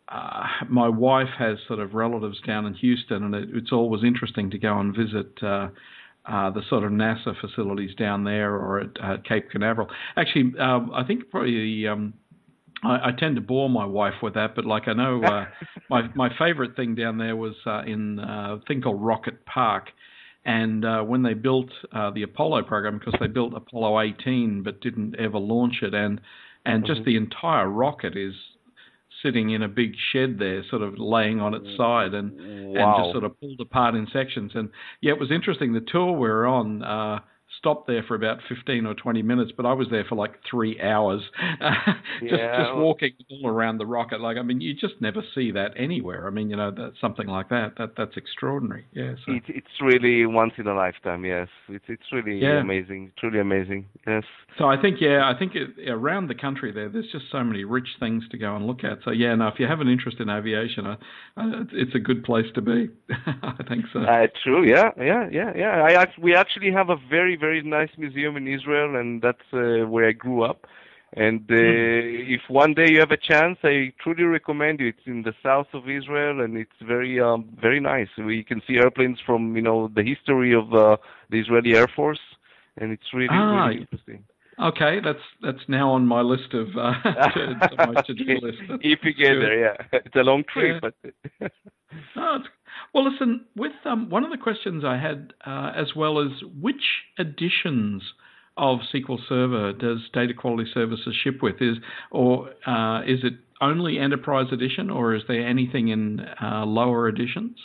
[0.08, 4.50] uh, my wife has sort of relatives down in Houston, and it, it's always interesting
[4.50, 5.42] to go and visit.
[5.42, 5.68] Uh,
[6.28, 9.88] uh, the sort of NASA facilities down there or at uh, Cape Canaveral.
[10.16, 12.14] Actually, um, I think probably the, um,
[12.82, 15.44] I, I, tend to bore my wife with that, but like I know uh,
[15.88, 19.90] my my favorite thing down there was uh, in uh, a thing called Rocket Park.
[20.44, 24.80] And uh, when they built uh, the Apollo program, because they built Apollo 18 but
[24.80, 26.20] didn't ever launch it, and
[26.66, 26.92] and mm-hmm.
[26.92, 28.34] just the entire rocket is
[29.22, 32.32] sitting in a big shed there, sort of laying on its side and
[32.74, 32.96] wow.
[32.96, 34.52] and just sort of pulled apart in sections.
[34.54, 34.68] And
[35.00, 35.72] yeah, it was interesting.
[35.72, 36.82] The tour we were on.
[36.82, 37.20] Uh,
[37.58, 40.80] stopped there for about 15 or 20 minutes, but I was there for like three
[40.80, 41.22] hours,
[42.20, 42.64] just yeah.
[42.64, 44.20] just walking all around the rocket.
[44.20, 46.26] Like, I mean, you just never see that anywhere.
[46.26, 48.86] I mean, you know, that something like that, that that's extraordinary.
[48.92, 49.32] Yeah, so.
[49.32, 51.24] it, it's really once in a lifetime.
[51.24, 52.60] Yes, it's it's really yeah.
[52.60, 53.86] amazing, truly amazing.
[54.06, 54.24] Yes.
[54.58, 57.64] So I think yeah, I think it, around the country there, there's just so many
[57.64, 58.98] rich things to go and look at.
[59.04, 60.96] So yeah, now if you have an interest in aviation, uh,
[61.36, 62.88] uh, it's a good place to be.
[63.10, 64.00] I think so.
[64.00, 64.66] Uh, true.
[64.68, 64.90] Yeah.
[64.98, 65.28] Yeah.
[65.30, 65.52] Yeah.
[65.56, 65.82] Yeah.
[65.82, 70.08] I we actually have a very very nice museum in Israel, and that's uh, where
[70.08, 70.66] I grew up.
[71.12, 72.34] And uh, mm.
[72.34, 74.88] if one day you have a chance, I truly recommend you.
[74.88, 78.08] It's in the south of Israel, and it's very, um, very nice.
[78.18, 80.96] We can see airplanes from, you know, the history of uh,
[81.30, 82.20] the Israeli Air Force,
[82.76, 84.24] and it's really, ah, really interesting.
[84.58, 86.94] Okay, that's that's now on my list of uh,
[87.34, 88.58] to, to my to-do list.
[88.80, 90.90] if you get there, yeah, it's a long trip, yeah.
[91.40, 91.52] but.
[92.16, 92.38] oh,
[92.94, 93.44] well, listen.
[93.56, 96.30] With um, one of the questions I had, uh, as well as
[96.60, 98.02] which editions
[98.56, 101.56] of SQL Server does Data Quality Services ship with?
[101.60, 101.76] Is
[102.10, 107.56] or uh, is it only Enterprise Edition, or is there anything in uh, lower editions?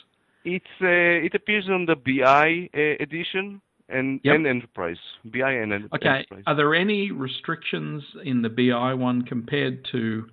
[0.43, 4.35] It's uh, it appears on the BI uh, edition and, yep.
[4.35, 6.25] and Enterprise BI and enterprise.
[6.31, 6.43] okay.
[6.47, 10.27] Are there any restrictions in the BI one compared to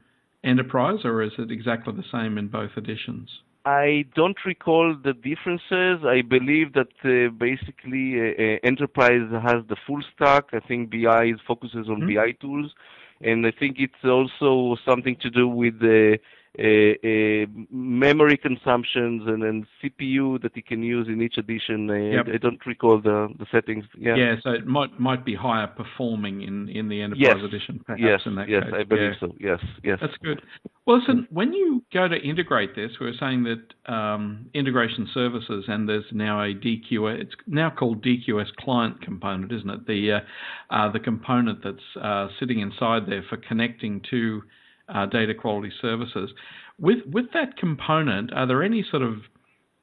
[0.45, 3.28] Enterprise, or is it exactly the same in both editions?
[3.65, 6.05] I don't recall the differences.
[6.05, 10.45] I believe that uh, basically uh, uh Enterprise has the full stack.
[10.53, 12.17] I think BI focuses on mm-hmm.
[12.17, 12.73] BI tools,
[13.21, 16.19] and I think it's also something to do with the
[16.57, 21.89] memory consumptions and then CPU that you can use in each edition.
[21.89, 22.27] Yep.
[22.35, 23.85] I, don't recall the, the settings.
[23.97, 24.17] Yeah.
[24.17, 24.35] Yeah.
[24.43, 27.45] So it might might be higher performing in, in the enterprise yes.
[27.45, 27.81] edition.
[27.87, 28.21] Perhaps yes.
[28.27, 28.65] In that yes.
[28.65, 28.73] case.
[28.75, 29.21] I believe yeah.
[29.21, 29.35] so.
[29.39, 29.61] Yes.
[29.85, 29.99] Yes.
[30.01, 30.43] That's good.
[30.87, 31.29] Well, listen.
[31.31, 36.07] When you go to integrate this, we are saying that um, integration services, and there's
[36.13, 37.21] now a DQS.
[37.21, 39.87] It's now called DQS client component, isn't it?
[39.87, 44.43] The uh, uh, the component that's uh, sitting inside there for connecting to
[44.89, 46.30] uh, data quality services.
[46.78, 49.22] With with that component, are there any sort of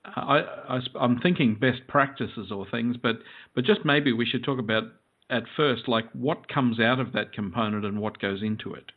[0.05, 3.17] I, I, am thinking best practices or things, but
[3.53, 4.83] but just maybe we should talk about
[5.29, 8.91] at first, like what comes out of that component and what goes into it.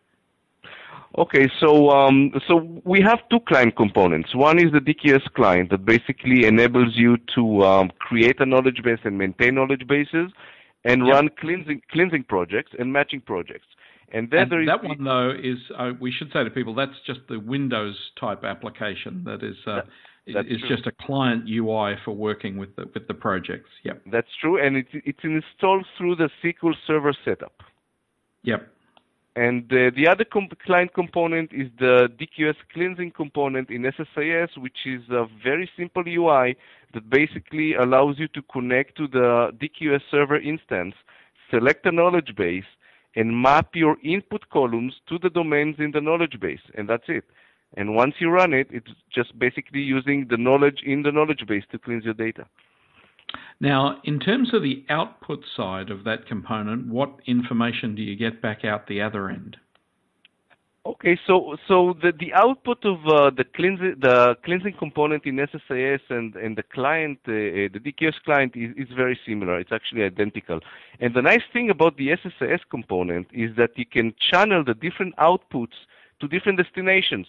[1.17, 4.35] Okay, so um, so we have two client components.
[4.35, 8.99] One is the DQS client that basically enables you to um, create a knowledge base
[9.05, 10.31] and maintain knowledge bases,
[10.85, 11.15] and yep.
[11.15, 13.67] run cleansing cleansing projects and matching projects.
[14.13, 17.39] And and that one though is uh, we should say to people that's just the
[17.39, 19.83] Windows type application that is uh,
[20.33, 23.69] that, is just a client UI for working with the with the projects.
[23.85, 24.03] Yep.
[24.11, 27.63] That's true, and it's it's installed through the SQL Server setup.
[28.45, 28.69] Yep.
[29.37, 34.79] And uh, the other comp- client component is the DQS cleansing component in SSIS, which
[34.85, 36.57] is a very simple UI
[36.93, 40.95] that basically allows you to connect to the DQS server instance,
[41.53, 42.65] select a knowledge base,
[43.17, 47.25] and map your input columns to the domains in the knowledge base, and that's it.
[47.77, 51.65] And once you run it, it's just basically using the knowledge in the knowledge base
[51.73, 52.47] to cleanse your data.
[53.61, 58.41] Now, in terms of the output side of that component, what information do you get
[58.41, 59.57] back out the other end?
[60.87, 66.01] Okay, so so the, the output of uh, the cleansing the cleansing component in SSIS
[66.09, 69.59] and, and the client uh, uh the DQS client is, is very similar.
[69.59, 70.61] It's actually identical.
[71.01, 75.15] And the nice thing about the SSIS component is that you can channel the different
[75.17, 75.77] outputs
[76.21, 77.27] to different destinations.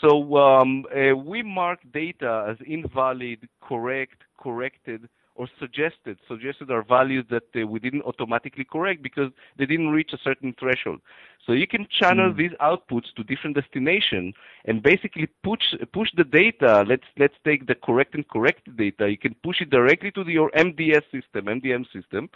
[0.00, 6.18] So um, uh, we mark data as invalid, correct, corrected, or suggested.
[6.28, 10.54] Suggested are values that uh, we didn't automatically correct because they didn't reach a certain
[10.58, 11.00] threshold.
[11.46, 12.36] So you can channel mm.
[12.36, 14.34] these outputs to different destinations
[14.66, 15.62] and basically push
[15.92, 16.84] push the data.
[16.86, 19.10] Let's let's take the correct and corrected data.
[19.10, 22.28] You can push it directly to the, your MDS system, MDM system,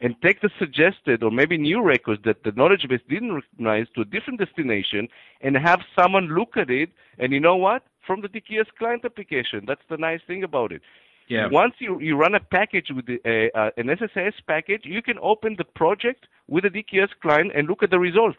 [0.00, 4.02] and take the suggested or maybe new records that the knowledge base didn't recognize to
[4.02, 5.08] a different destination
[5.40, 6.90] and have someone look at it.
[7.18, 7.84] And you know what?
[8.06, 9.64] From the DQS client application.
[9.66, 10.82] That's the nice thing about it.
[11.28, 11.48] Yeah.
[11.50, 15.18] Once you, you run a package with the, uh, uh, an SSIS package, you can
[15.20, 18.38] open the project with a DQS client and look at the results.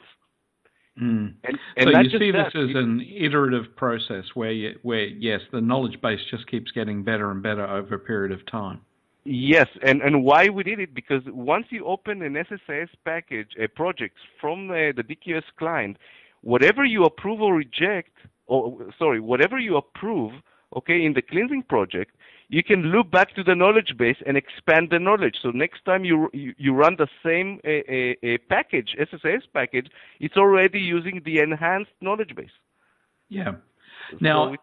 [1.02, 1.36] Mm.
[1.44, 2.52] And, and so you see that.
[2.54, 7.04] this as an iterative process where, you, where yes, the knowledge base just keeps getting
[7.04, 8.82] better and better over a period of time.
[9.24, 13.68] Yes, and, and why we did it because once you open an SSIS package, a
[13.68, 15.98] project from uh, the DQS client,
[16.42, 18.16] whatever you approve or reject,
[18.48, 20.34] or sorry, whatever you approve,
[20.76, 22.16] okay, in the cleansing project,
[22.50, 25.38] you can look back to the knowledge base and expand the knowledge.
[25.42, 29.88] So next time you you, you run the same a, a, a package, SSIS package,
[30.20, 32.50] it's already using the enhanced knowledge base.
[33.30, 33.54] Yeah.
[34.20, 34.56] Now,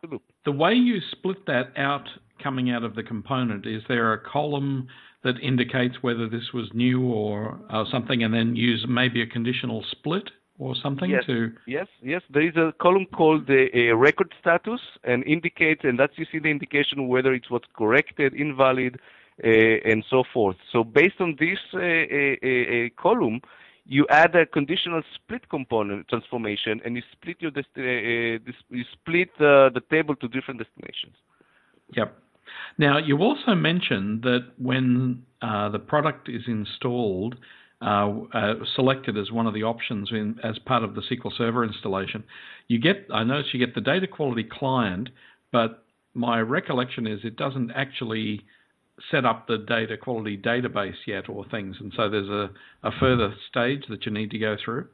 [0.45, 2.09] the way you split that out
[2.43, 4.89] coming out of the component, is there a column
[5.23, 9.85] that indicates whether this was new or uh, something, and then use maybe a conditional
[9.93, 10.31] split?
[10.59, 12.23] Or something yes, to yes yes.
[12.31, 16.39] There is a column called the uh, record status and indicates and that's you see
[16.39, 18.99] the indication whether it was corrected invalid
[19.45, 20.57] uh, and so forth.
[20.73, 23.41] So based on this uh, uh, uh, uh, column
[23.85, 30.17] you add a conditional split component transformation and you split your you split the table
[30.17, 31.15] to different destinations.
[31.93, 32.17] Yep.
[32.79, 37.37] Now you also mentioned that when the product is installed
[37.83, 41.65] uh, uh, selected as one of the options in, as part of the SQL Server
[41.65, 42.25] installation.
[42.69, 45.11] You get, I notice you get the data quality client,
[45.53, 48.45] but my recollection is it doesn't actually
[49.11, 52.51] set up the data quality database yet or things, and so there's a,
[52.83, 54.87] a further stage that you need to go through.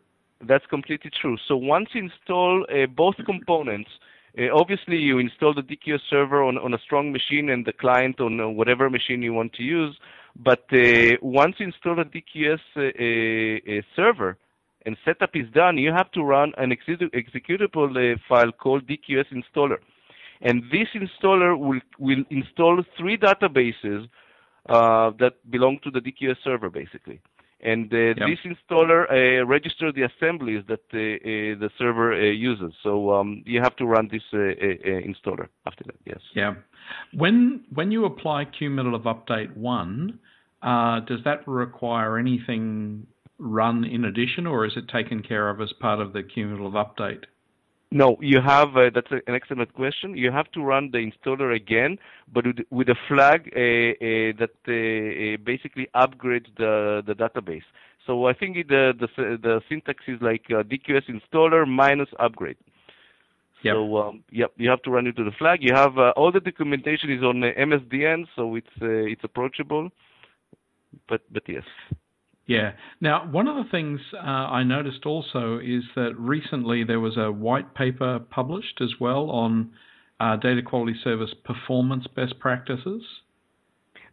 [0.47, 1.37] That's completely true.
[1.47, 3.91] So once you install uh, both components,
[4.37, 8.20] uh, obviously you install the DQS server on, on a strong machine and the client
[8.20, 9.97] on uh, whatever machine you want to use.
[10.37, 14.39] But uh, once you install a DQS uh, server
[14.87, 19.76] and setup is done, you have to run an executable uh, file called DQS installer.
[20.41, 24.09] And this installer will, will install three databases
[24.68, 27.20] uh, that belong to the DQS server, basically.
[27.63, 32.73] And uh, this installer uh, registers the assemblies that the server uses.
[32.83, 36.19] So um, you have to run this installer after that, yes.
[36.35, 36.55] Yeah.
[37.15, 40.19] When when you apply cumulative update one,
[40.63, 43.07] uh, does that require anything
[43.39, 47.25] run in addition, or is it taken care of as part of the cumulative update?
[47.93, 48.74] No, you have.
[48.74, 50.16] Uh, that's an excellent question.
[50.16, 51.99] You have to run the installer again,
[52.32, 57.68] but with, with a flag uh, uh, that uh, uh, basically upgrades the the database.
[58.07, 59.09] So I think the the,
[59.43, 62.57] the syntax is like uh, DQS installer minus upgrade.
[63.62, 63.74] Yep.
[63.74, 65.62] So um, yep, you have to run it into the flag.
[65.62, 69.90] You have uh, all the documentation is on uh, MSDN, so it's uh, it's approachable.
[71.11, 71.64] But but yes.
[72.47, 72.72] Yeah.
[73.01, 77.30] Now, one of the things uh, I noticed also is that recently there was a
[77.30, 79.70] white paper published as well on
[80.18, 83.03] uh, data quality service performance best practices.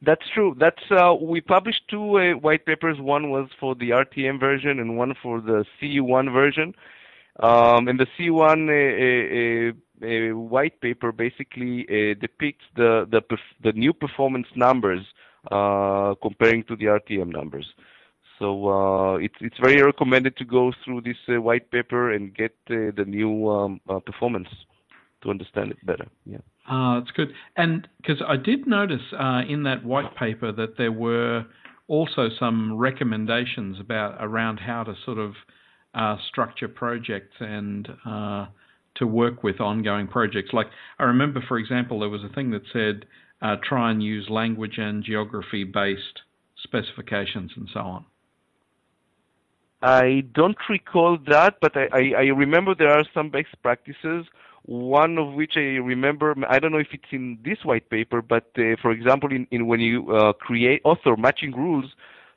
[0.01, 0.55] That's true.
[0.57, 2.97] That's uh, we published two white papers.
[2.99, 6.73] One was for the RTM version and one for the CU1 version
[7.41, 11.83] um, and the CU1 uh, uh, uh, white paper basically
[12.19, 13.21] depicts the, the,
[13.63, 15.05] the new performance numbers
[15.49, 17.65] comparing to the RTM numbers.
[18.39, 22.55] So uh, it's it's very recommended to go through this uh, white paper and get
[22.69, 24.47] uh, the new um, performance
[25.23, 26.07] to understand it better.
[26.25, 26.37] Yeah.
[26.67, 27.33] Ah, that's good.
[27.57, 29.01] And because I did notice
[29.47, 31.45] in that white paper that there were
[31.89, 35.33] also some recommendations about around how to sort of
[35.93, 38.45] uh, structure projects and uh,
[38.95, 40.51] to work with ongoing projects.
[40.53, 40.67] Like
[40.99, 43.05] I remember, for example, there was a thing that said
[43.41, 46.21] uh, try and use language and geography based
[46.61, 48.05] specifications and so on.
[49.81, 54.25] I don't recall that, but I, I, I remember there are some best practices.
[54.65, 58.47] One of which I remember, I don't know if it's in this white paper, but
[58.57, 61.85] uh, for example, in, in when you uh, create author matching rules,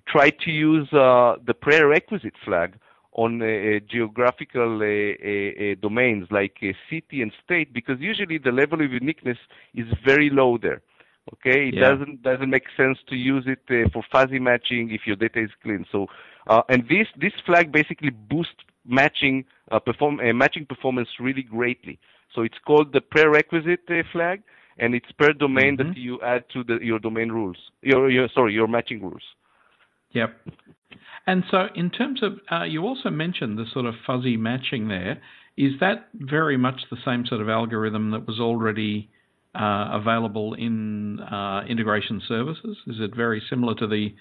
[0.07, 2.75] try to use uh, the prerequisite flag
[3.15, 6.57] on uh, geographical uh, domains like
[6.89, 9.37] city and state, because usually the level of uniqueness
[9.75, 10.81] is very low there.
[11.35, 11.91] Okay, it yeah.
[11.91, 15.51] doesn't doesn't make sense to use it uh, for fuzzy matching if your data is
[15.63, 15.87] clean.
[15.93, 16.09] So,
[16.49, 22.01] uh, and this this flag basically boosts matching uh, perform matching performance really greatly.
[22.35, 24.43] So it's called the prerequisite flag,
[24.79, 25.89] and it's per domain mm-hmm.
[25.89, 27.57] that you add to the, your domain rules.
[27.83, 29.23] Your, your sorry, your matching rules.
[30.13, 30.35] Yep.
[31.27, 35.23] And so, in terms of, uh, you also mentioned the sort of fuzzy matching there.
[35.57, 39.11] Is that very much the same sort of algorithm that was already
[39.55, 42.77] uh, available in uh, integration services?
[42.87, 44.15] Is it very similar to the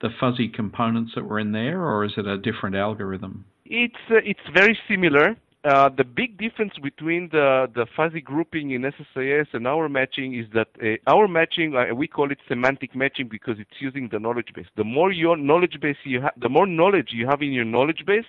[0.00, 3.44] the fuzzy components that were in there, or is it a different algorithm?
[3.64, 5.36] It's uh, it's very similar.
[5.64, 10.46] Uh, the big difference between the, the fuzzy grouping in SSIS and our matching is
[10.54, 14.50] that uh, our matching, uh, we call it semantic matching because it's using the knowledge
[14.54, 14.66] base.
[14.76, 18.04] The more your knowledge base you have, the more knowledge you have in your knowledge
[18.06, 18.24] base,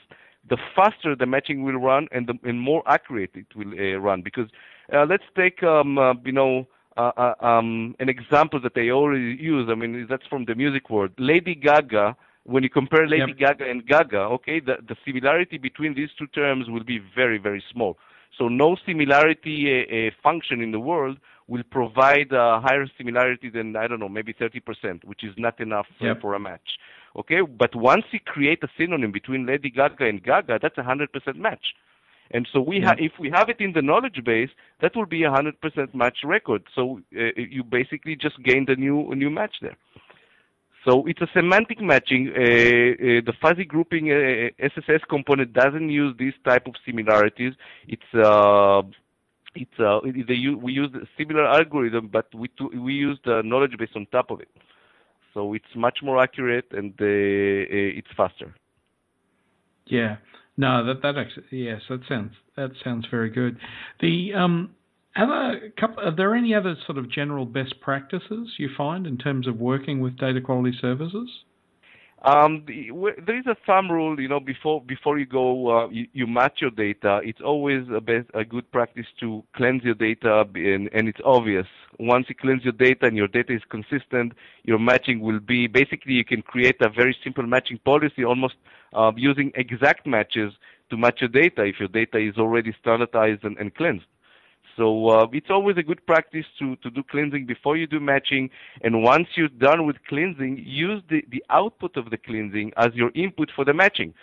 [0.47, 4.21] the faster the matching will run and the and more accurate it will uh, run.
[4.21, 4.49] Because
[4.93, 6.67] uh, let's take um, uh, you know
[6.97, 9.67] um, an example that they already use.
[9.69, 11.11] I mean that's from the music world.
[11.17, 12.15] Lady Gaga
[12.49, 13.57] when you compare Lady yep.
[13.59, 17.63] Gaga and Gaga, okay, the, the similarity between these two terms will be very, very
[17.71, 17.97] small.
[18.37, 21.17] So no similarity uh, uh, function in the world
[21.47, 25.87] will provide a higher similarity than, I don't know, maybe 30%, which is not enough
[25.99, 26.21] yep.
[26.21, 26.77] for a match.
[27.17, 31.35] Okay, but once you create a synonym between Lady Gaga and Gaga, that's a 100%
[31.35, 31.73] match.
[32.31, 34.49] And so we ha- if we have it in the knowledge base,
[34.81, 36.63] that will be a 100% match record.
[36.75, 39.75] So uh, you basically just gained a new a new match there.
[40.85, 42.29] So it's a semantic matching.
[42.29, 47.53] Uh, uh, the fuzzy grouping uh, SSIS component doesn't use this type of similarities.
[47.87, 48.83] It's uh,
[49.55, 54.05] it's uh, we use a similar algorithm, but we we use the knowledge base on
[54.11, 54.49] top of it.
[55.33, 58.53] So it's much more accurate and uh, uh, it's faster.
[59.85, 60.17] Yeah.
[60.57, 63.57] No, that that actually yes, that sounds that sounds very good.
[64.01, 64.71] The um,
[65.15, 69.47] other couple, are there any other sort of general best practices you find in terms
[69.47, 71.29] of working with data quality services?
[72.23, 72.91] Um, the,
[73.25, 76.57] there is a thumb rule, you know, before before you go, uh, you, you, match
[76.59, 77.21] your data.
[77.23, 81.65] It's always a, best, a good practice to cleanse your data, and, and, it's obvious.
[81.97, 86.13] Once you cleanse your data and your data is consistent, your matching will be basically
[86.13, 88.55] you can create a very simple matching policy, almost
[88.93, 90.51] uh, using exact matches
[90.89, 94.05] to match your data if your data is already standardized and, and cleansed.
[94.77, 98.49] So uh, it's always a good practice to, to do cleansing before you do matching.
[98.81, 103.11] And once you're done with cleansing, use the, the output of the cleansing as your
[103.15, 104.13] input for the matching.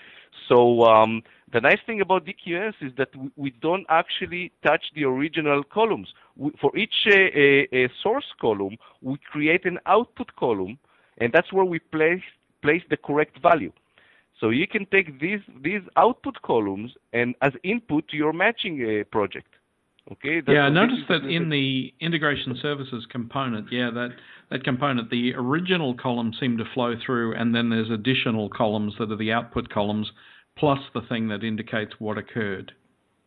[0.49, 1.23] So um,
[1.53, 6.09] the nice thing about DQS is that we, we don't actually touch the original columns.
[6.37, 10.79] We, for each uh, a, a source column, we create an output column,
[11.19, 12.23] and that's where we place,
[12.63, 13.73] place the correct value.
[14.41, 19.05] So you can take these, these output columns and as input to your matching uh,
[19.11, 19.49] project.
[20.13, 20.41] Okay.
[20.47, 24.11] yeah, I noticed that in the integration services component, yeah, that
[24.51, 29.11] that component, the original columns seem to flow through, and then there's additional columns that
[29.11, 30.09] are the output columns,
[30.57, 32.71] plus the thing that indicates what occurred.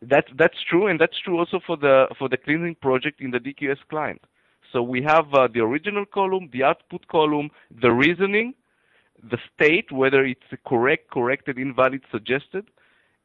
[0.00, 3.38] That's that's true, and that's true also for the for the cleansing project in the
[3.38, 4.22] DQS client.
[4.72, 7.50] So we have uh, the original column, the output column,
[7.82, 8.54] the reasoning,
[9.22, 12.66] the state, whether it's correct, corrected, invalid, suggested,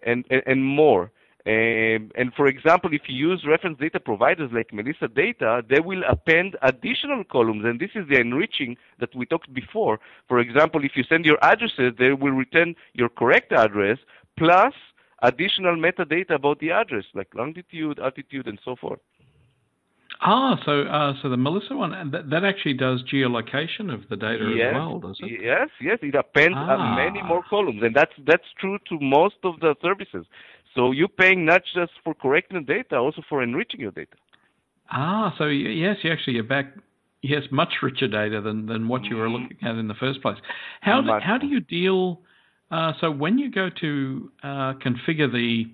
[0.05, 1.11] and, and, and more.
[1.47, 6.01] Um, and for example, if you use reference data providers like Melissa Data, they will
[6.09, 9.99] append additional columns, and this is the enriching that we talked before.
[10.27, 13.99] For example, if you send your addresses, they will return your correct address
[14.37, 14.73] plus
[15.21, 18.99] additional metadata about the address, like longitude, altitude, and so forth.
[20.21, 24.51] Ah, so uh, so the Melissa one that, that actually does geolocation of the data
[24.55, 25.41] yes, as well, does it?
[25.41, 26.95] Yes, yes, it appends ah.
[26.95, 30.25] many more columns, and that's that's true to most of the services.
[30.75, 34.15] So you're paying not just for correcting the data, also for enriching your data.
[34.91, 36.73] Ah, so yes, you actually you're back.
[37.21, 39.43] Yes, much richer data than, than what you were mm-hmm.
[39.43, 40.37] looking at in the first place.
[40.81, 42.21] How do, how do you deal?
[42.69, 45.65] Uh, so when you go to uh, configure the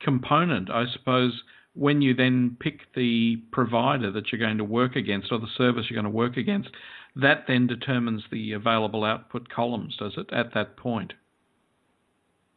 [0.00, 1.42] component, I suppose
[1.74, 5.86] when you then pick the provider that you're going to work against or the service
[5.88, 6.68] you're going to work against,
[7.16, 10.32] that then determines the available output columns, does it?
[10.32, 11.14] At that point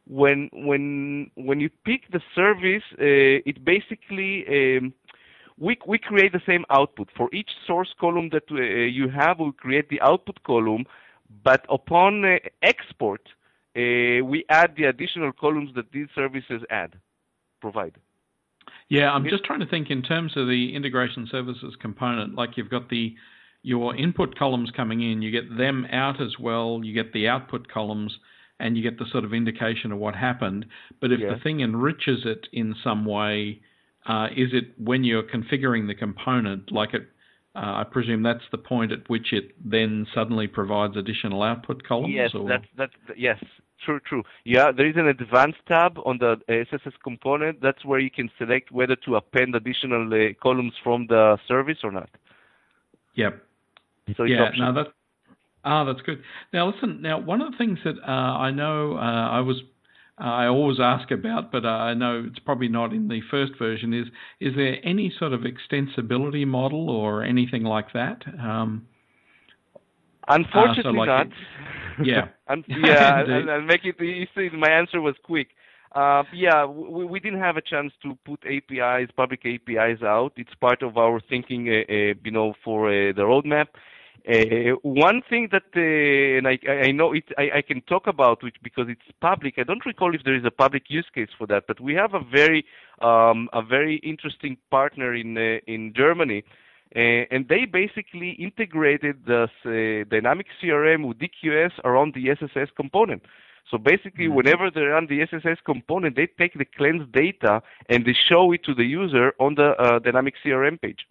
[0.06, 4.92] when when when you pick the service, uh, it basically um,
[5.58, 9.40] we we create the same output for each source column that uh, you have.
[9.40, 10.84] We create the output column,
[11.42, 13.22] but upon uh, export,
[13.76, 16.94] uh, we add the additional columns that these services add,
[17.60, 17.96] provide.
[18.88, 22.36] Yeah, I'm just trying to think in terms of the integration services component.
[22.36, 23.16] Like you've got the
[23.62, 26.80] your input columns coming in, you get them out as well.
[26.84, 28.16] You get the output columns,
[28.58, 30.66] and you get the sort of indication of what happened.
[31.00, 33.60] But if the thing enriches it in some way,
[34.08, 37.02] uh, is it when you're configuring the component, like it?
[37.54, 42.12] Uh, I presume that's the point at which it then suddenly provides additional output columns.
[42.14, 42.46] Yes, or?
[42.46, 43.42] that's that's yes,
[43.82, 44.22] true, true.
[44.44, 47.62] Yeah, there is an advanced tab on the SSS component.
[47.62, 51.92] That's where you can select whether to append additional uh, columns from the service or
[51.92, 52.10] not.
[53.14, 53.42] Yep.
[54.16, 54.88] So yeah, no, that
[55.66, 56.22] ah, that's good.
[56.52, 59.56] Now listen, now one of the things that uh, I know uh, I was
[60.18, 63.92] I always ask about, but I know it's probably not in the first version.
[63.92, 64.06] Is
[64.40, 68.22] is there any sort of extensibility model or anything like that?
[68.40, 68.86] Um,
[70.28, 71.26] Unfortunately, uh, so like not.
[71.26, 71.32] It,
[72.06, 72.28] yeah,
[72.66, 73.22] yeah.
[73.26, 74.48] I'll, I'll, make it easy.
[74.56, 75.48] My answer was quick.
[75.94, 80.32] Uh, yeah, we, we, didn't have a chance to put APIs, public APIs out.
[80.36, 83.68] It's part of our thinking, uh, uh, you know, for uh, the roadmap.
[84.28, 86.58] Uh, one thing that, uh, and I,
[86.88, 89.54] I know it, I, I, can talk about it because it's public.
[89.56, 92.12] I don't recall if there is a public use case for that, but we have
[92.12, 92.64] a very,
[93.00, 96.42] um, a very interesting partner in uh, in Germany,
[96.92, 99.46] and they basically integrated the
[100.10, 103.22] dynamic CRM with DQS around the SSS component.
[103.70, 104.34] So basically, mm-hmm.
[104.34, 108.64] whenever they run the SSS component, they take the cleansed data and they show it
[108.64, 111.06] to the user on the uh, dynamic CRM page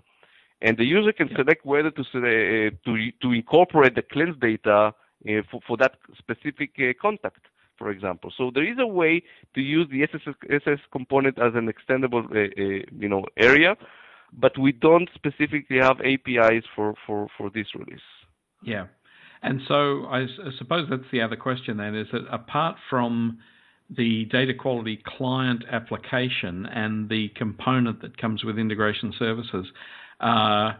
[0.61, 4.93] and the user can select whether to uh, to to incorporate the cleansed data
[5.27, 7.45] uh, for, for that specific uh, contact,
[7.77, 8.31] for example.
[8.37, 12.25] So there is a way to use the SSS, SS component as an extendable
[12.97, 13.75] you know area,
[14.33, 18.07] but we don't specifically have APIs for for for this release.
[18.63, 18.87] Yeah.
[19.43, 23.37] And so I, I suppose that's the other question then is that apart from
[23.89, 29.67] the data quality client application and the component that comes with integration services,
[30.19, 30.73] uh,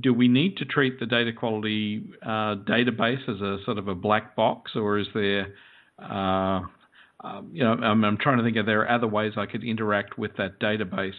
[0.00, 3.94] do we need to treat the data quality uh, database as a sort of a
[3.94, 5.54] black box, or is there,
[5.98, 6.60] uh,
[7.20, 9.64] um, you know, I'm, I'm, trying to think of there are other ways I could
[9.64, 11.12] interact with that database.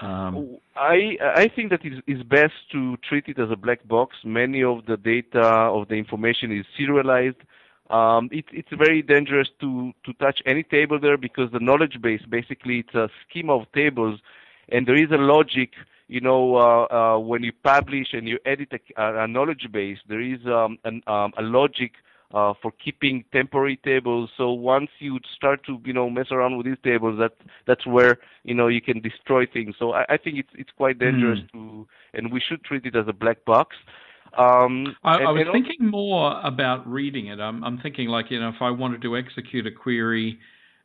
[0.00, 4.16] Um, I I think that it is best to treat it as a black box.
[4.24, 7.36] Many of the data of the information is serialized.
[7.88, 12.22] Um, it, it's very dangerous to, to touch any table there because the knowledge base
[12.28, 14.20] basically it's a schema of tables,
[14.70, 15.70] and there is a logic
[16.10, 20.20] you know, uh, uh, when you publish and you edit a, a knowledge base, there
[20.20, 21.92] is um, an, um, a logic
[22.34, 24.28] uh, for keeping temporary tables.
[24.36, 27.34] So once you start to, you know, mess around with these tables, that
[27.68, 29.76] that's where you know you can destroy things.
[29.78, 31.52] So I, I think it's it's quite dangerous mm.
[31.52, 33.76] to, and we should treat it as a black box.
[34.36, 37.38] Um, I, and, I, was thinking more about reading it.
[37.38, 40.40] I'm, I'm thinking like you know if I wanted to execute a query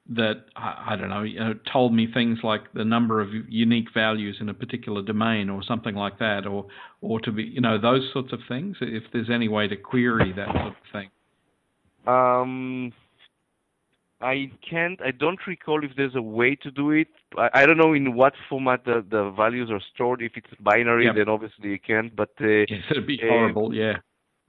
[0.10, 3.88] that I, I don't know you know, told me things like the number of unique
[3.94, 6.68] values in a particular domain or something like that, or
[7.02, 8.78] or to be you know those sorts of things.
[8.82, 11.10] If there's any way to query that sort of thing.
[12.08, 12.94] Um,
[14.22, 15.02] I can't.
[15.02, 17.08] I don't recall if there's a way to do it.
[17.38, 20.22] I, I don't know in what format the, the values are stored.
[20.22, 21.16] If it's binary, yep.
[21.16, 22.16] then obviously you can't.
[22.16, 23.74] But uh, yes, it'd be uh, horrible.
[23.74, 23.98] Yeah.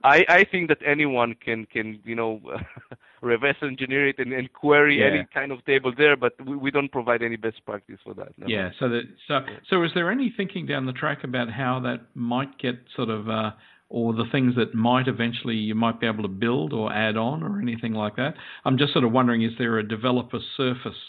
[0.03, 2.39] I, I think that anyone can can you know
[3.21, 5.07] reverse engineer it and, and query yeah.
[5.07, 8.37] any kind of table there, but we, we don't provide any best practice for that.
[8.37, 8.47] No.
[8.47, 8.69] Yeah.
[8.79, 9.39] So that so
[9.69, 13.29] so is there any thinking down the track about how that might get sort of
[13.29, 13.51] uh,
[13.89, 17.43] or the things that might eventually you might be able to build or add on
[17.43, 18.35] or anything like that?
[18.65, 20.99] I'm just sort of wondering, is there a developer surface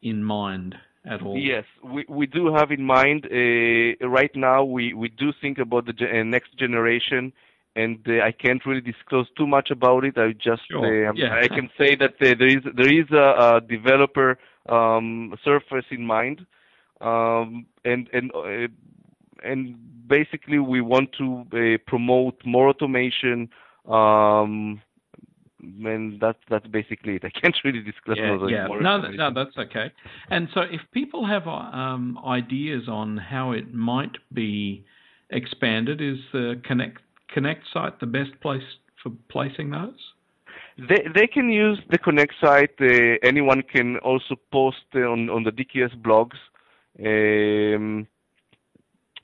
[0.00, 0.74] in mind?
[1.04, 1.36] At all.
[1.36, 3.26] Yes, we, we do have in mind.
[3.26, 7.32] Uh, right now, we, we do think about the ge- uh, next generation
[7.74, 10.18] and uh, I can't really disclose too much about it.
[10.18, 11.08] I just sure.
[11.08, 11.34] uh, yeah.
[11.34, 16.04] I can say that uh, there is there is a, a developer um, surface in
[16.04, 16.46] mind,
[17.00, 18.68] um, and and uh,
[19.44, 23.48] and basically we want to uh, promote more automation.
[23.88, 24.82] Um,
[25.62, 27.24] and that's that's basically it.
[27.24, 28.66] I can't really disclose yeah, yeah.
[28.66, 29.92] No, no, that's okay.
[30.28, 34.84] And so, if people have um, ideas on how it might be
[35.30, 37.00] expanded, is the Connect
[37.32, 38.62] Connect site the best place
[39.02, 39.98] for placing those?
[40.78, 42.74] They they can use the Connect site.
[42.80, 46.38] Uh, anyone can also post on on the DQS blogs.
[46.98, 48.06] Um,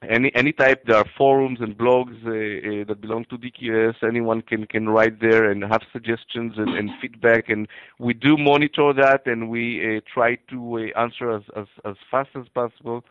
[0.02, 0.84] any any type.
[0.86, 3.96] There are forums and blogs uh, uh, that belong to DQS.
[4.02, 7.48] Anyone can can write there and have suggestions and, and feedback.
[7.48, 7.66] And
[7.98, 12.30] we do monitor that, and we uh, try to uh, answer as, as as fast
[12.36, 13.04] as possible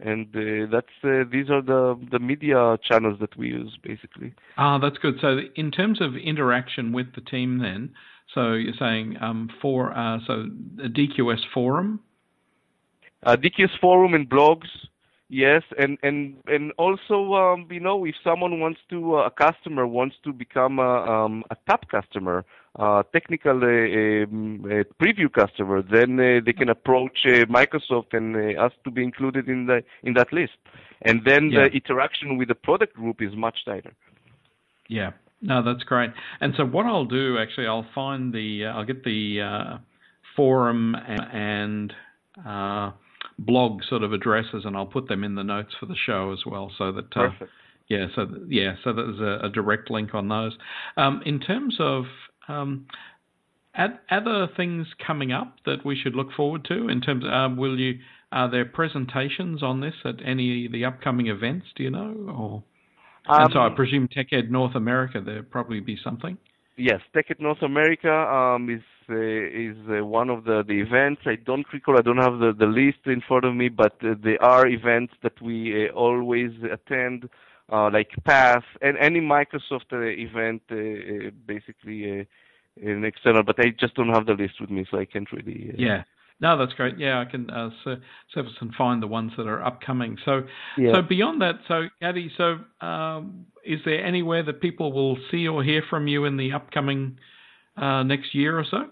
[0.00, 4.34] and uh, that's uh, these are the the media channels that we use basically.
[4.56, 5.14] Ah, that's good.
[5.20, 7.94] So in terms of interaction with the team, then,
[8.34, 10.46] So you're saying um, for uh, so
[10.82, 12.00] a DQS forum,
[13.22, 14.68] uh, DQS forum and blogs,
[15.28, 19.86] yes, and and and also um, you know if someone wants to uh, a customer
[19.86, 22.44] wants to become a, um, a top customer,
[23.12, 24.64] technical uh, um,
[25.00, 29.66] preview customer, then uh, they can approach uh, Microsoft and ask to be included in
[29.66, 30.58] the in that list,
[31.02, 33.92] and then the interaction with the product group is much tighter.
[34.88, 36.10] Yeah, no, that's great.
[36.40, 39.78] And so what I'll do actually, I'll find the, uh, I'll get the uh,
[40.36, 41.92] forum and,
[42.46, 42.92] uh,
[43.38, 46.44] blog sort of addresses, and I'll put them in the notes for the show as
[46.46, 47.16] well, so that.
[47.16, 47.50] Uh, Perfect.
[47.86, 50.56] Yeah, so yeah, so there's a, a direct link on those.
[50.96, 52.04] Um, in terms of
[52.48, 52.86] um,
[53.74, 57.54] are other things coming up that we should look forward to, in terms, of, uh,
[57.54, 57.98] will you?
[58.32, 61.66] Are there presentations on this at any of the upcoming events?
[61.76, 62.14] Do you know?
[62.28, 62.64] Or
[63.32, 66.36] um, and so I um, presume TechEd North America, there'll probably be something.
[66.76, 71.22] Yes, TechEd North America um, is uh, is uh, one of the, the events.
[71.26, 74.14] I don't recall, I don't have the, the list in front of me, but uh,
[74.22, 77.28] there are events that we uh, always attend,
[77.72, 80.62] uh, like PASS and any Microsoft uh, event,
[81.46, 82.26] basically
[82.82, 83.42] an external.
[83.42, 85.74] But I just don't have the list with me, so I can't really.
[85.76, 86.02] yeah.
[86.40, 86.98] No, that's great.
[86.98, 87.70] Yeah, I can uh,
[88.34, 90.18] surface and find the ones that are upcoming.
[90.24, 90.42] So,
[90.76, 90.92] yeah.
[90.92, 95.62] so beyond that, so Gadi, so um, is there anywhere that people will see or
[95.62, 97.18] hear from you in the upcoming
[97.76, 98.88] uh, next year or so?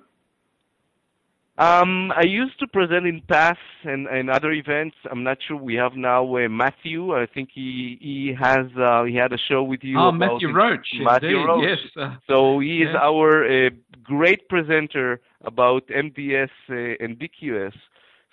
[1.62, 4.96] Um, I used to present in PASS and, and other events.
[5.08, 7.14] I'm not sure we have now uh, Matthew.
[7.14, 9.96] I think he he has uh, he had a show with you.
[9.96, 10.94] Oh, Matthew Roche.
[11.10, 11.46] Matthew indeed.
[11.46, 11.64] Roche.
[11.68, 11.78] Yes.
[11.96, 13.70] Uh, so he is our uh,
[14.02, 17.74] great presenter about MDS uh, and DQS.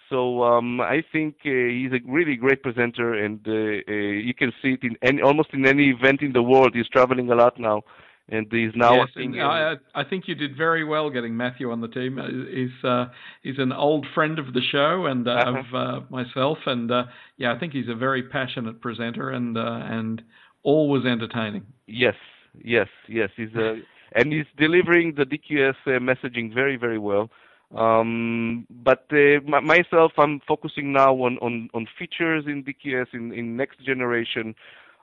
[0.09, 4.82] So um, I think uh, he's a really great presenter, and you can see it
[4.82, 6.71] in any, almost in any event in the world.
[6.73, 7.84] He's traveling a lot now
[8.32, 11.82] and he's now yes, and I, I, think you did very well getting Matthew on
[11.82, 12.19] the team.
[12.19, 13.05] Uh, he's uh,
[13.41, 15.59] he's an old friend of the show and uh, uh-huh.
[15.59, 17.03] of uh, myself, and uh,
[17.38, 20.21] yeah, I think he's a very passionate presenter and uh, and
[20.63, 21.63] always entertaining.
[21.88, 22.15] Yes,
[22.63, 23.30] yes, yes.
[23.36, 23.82] He's a
[24.15, 27.30] and he's delivering the DQS messaging very very well.
[27.75, 29.05] Um, but
[29.45, 34.55] myself, I'm focusing now on, on, on features in DQS in, in next generation.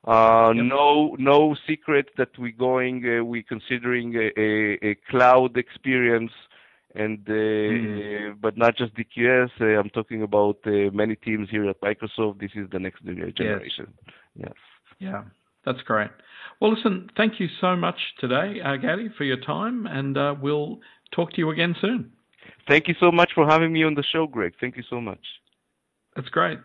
[0.07, 0.64] Uh, yep.
[0.64, 3.04] No, no secret that we're going.
[3.04, 6.30] Uh, we're considering a, a, a, cloud experience,
[6.94, 8.40] and uh, mm.
[8.40, 9.50] but not just DQS.
[9.61, 12.38] Uh, I'm talking about uh, many teams here at Microsoft.
[12.38, 13.92] This is the next generation.
[14.36, 14.46] Yes.
[14.46, 14.52] yes.
[15.00, 15.22] Yeah,
[15.64, 16.11] that's great.
[16.61, 18.76] Well, listen, thank you so much today, uh,
[19.18, 20.78] for your time, and we'll
[21.14, 22.12] talk to you again soon.
[22.68, 24.54] Thank you so much for having me on the show, Greg.
[24.61, 25.20] Thank you so much.
[26.14, 26.59] That's great.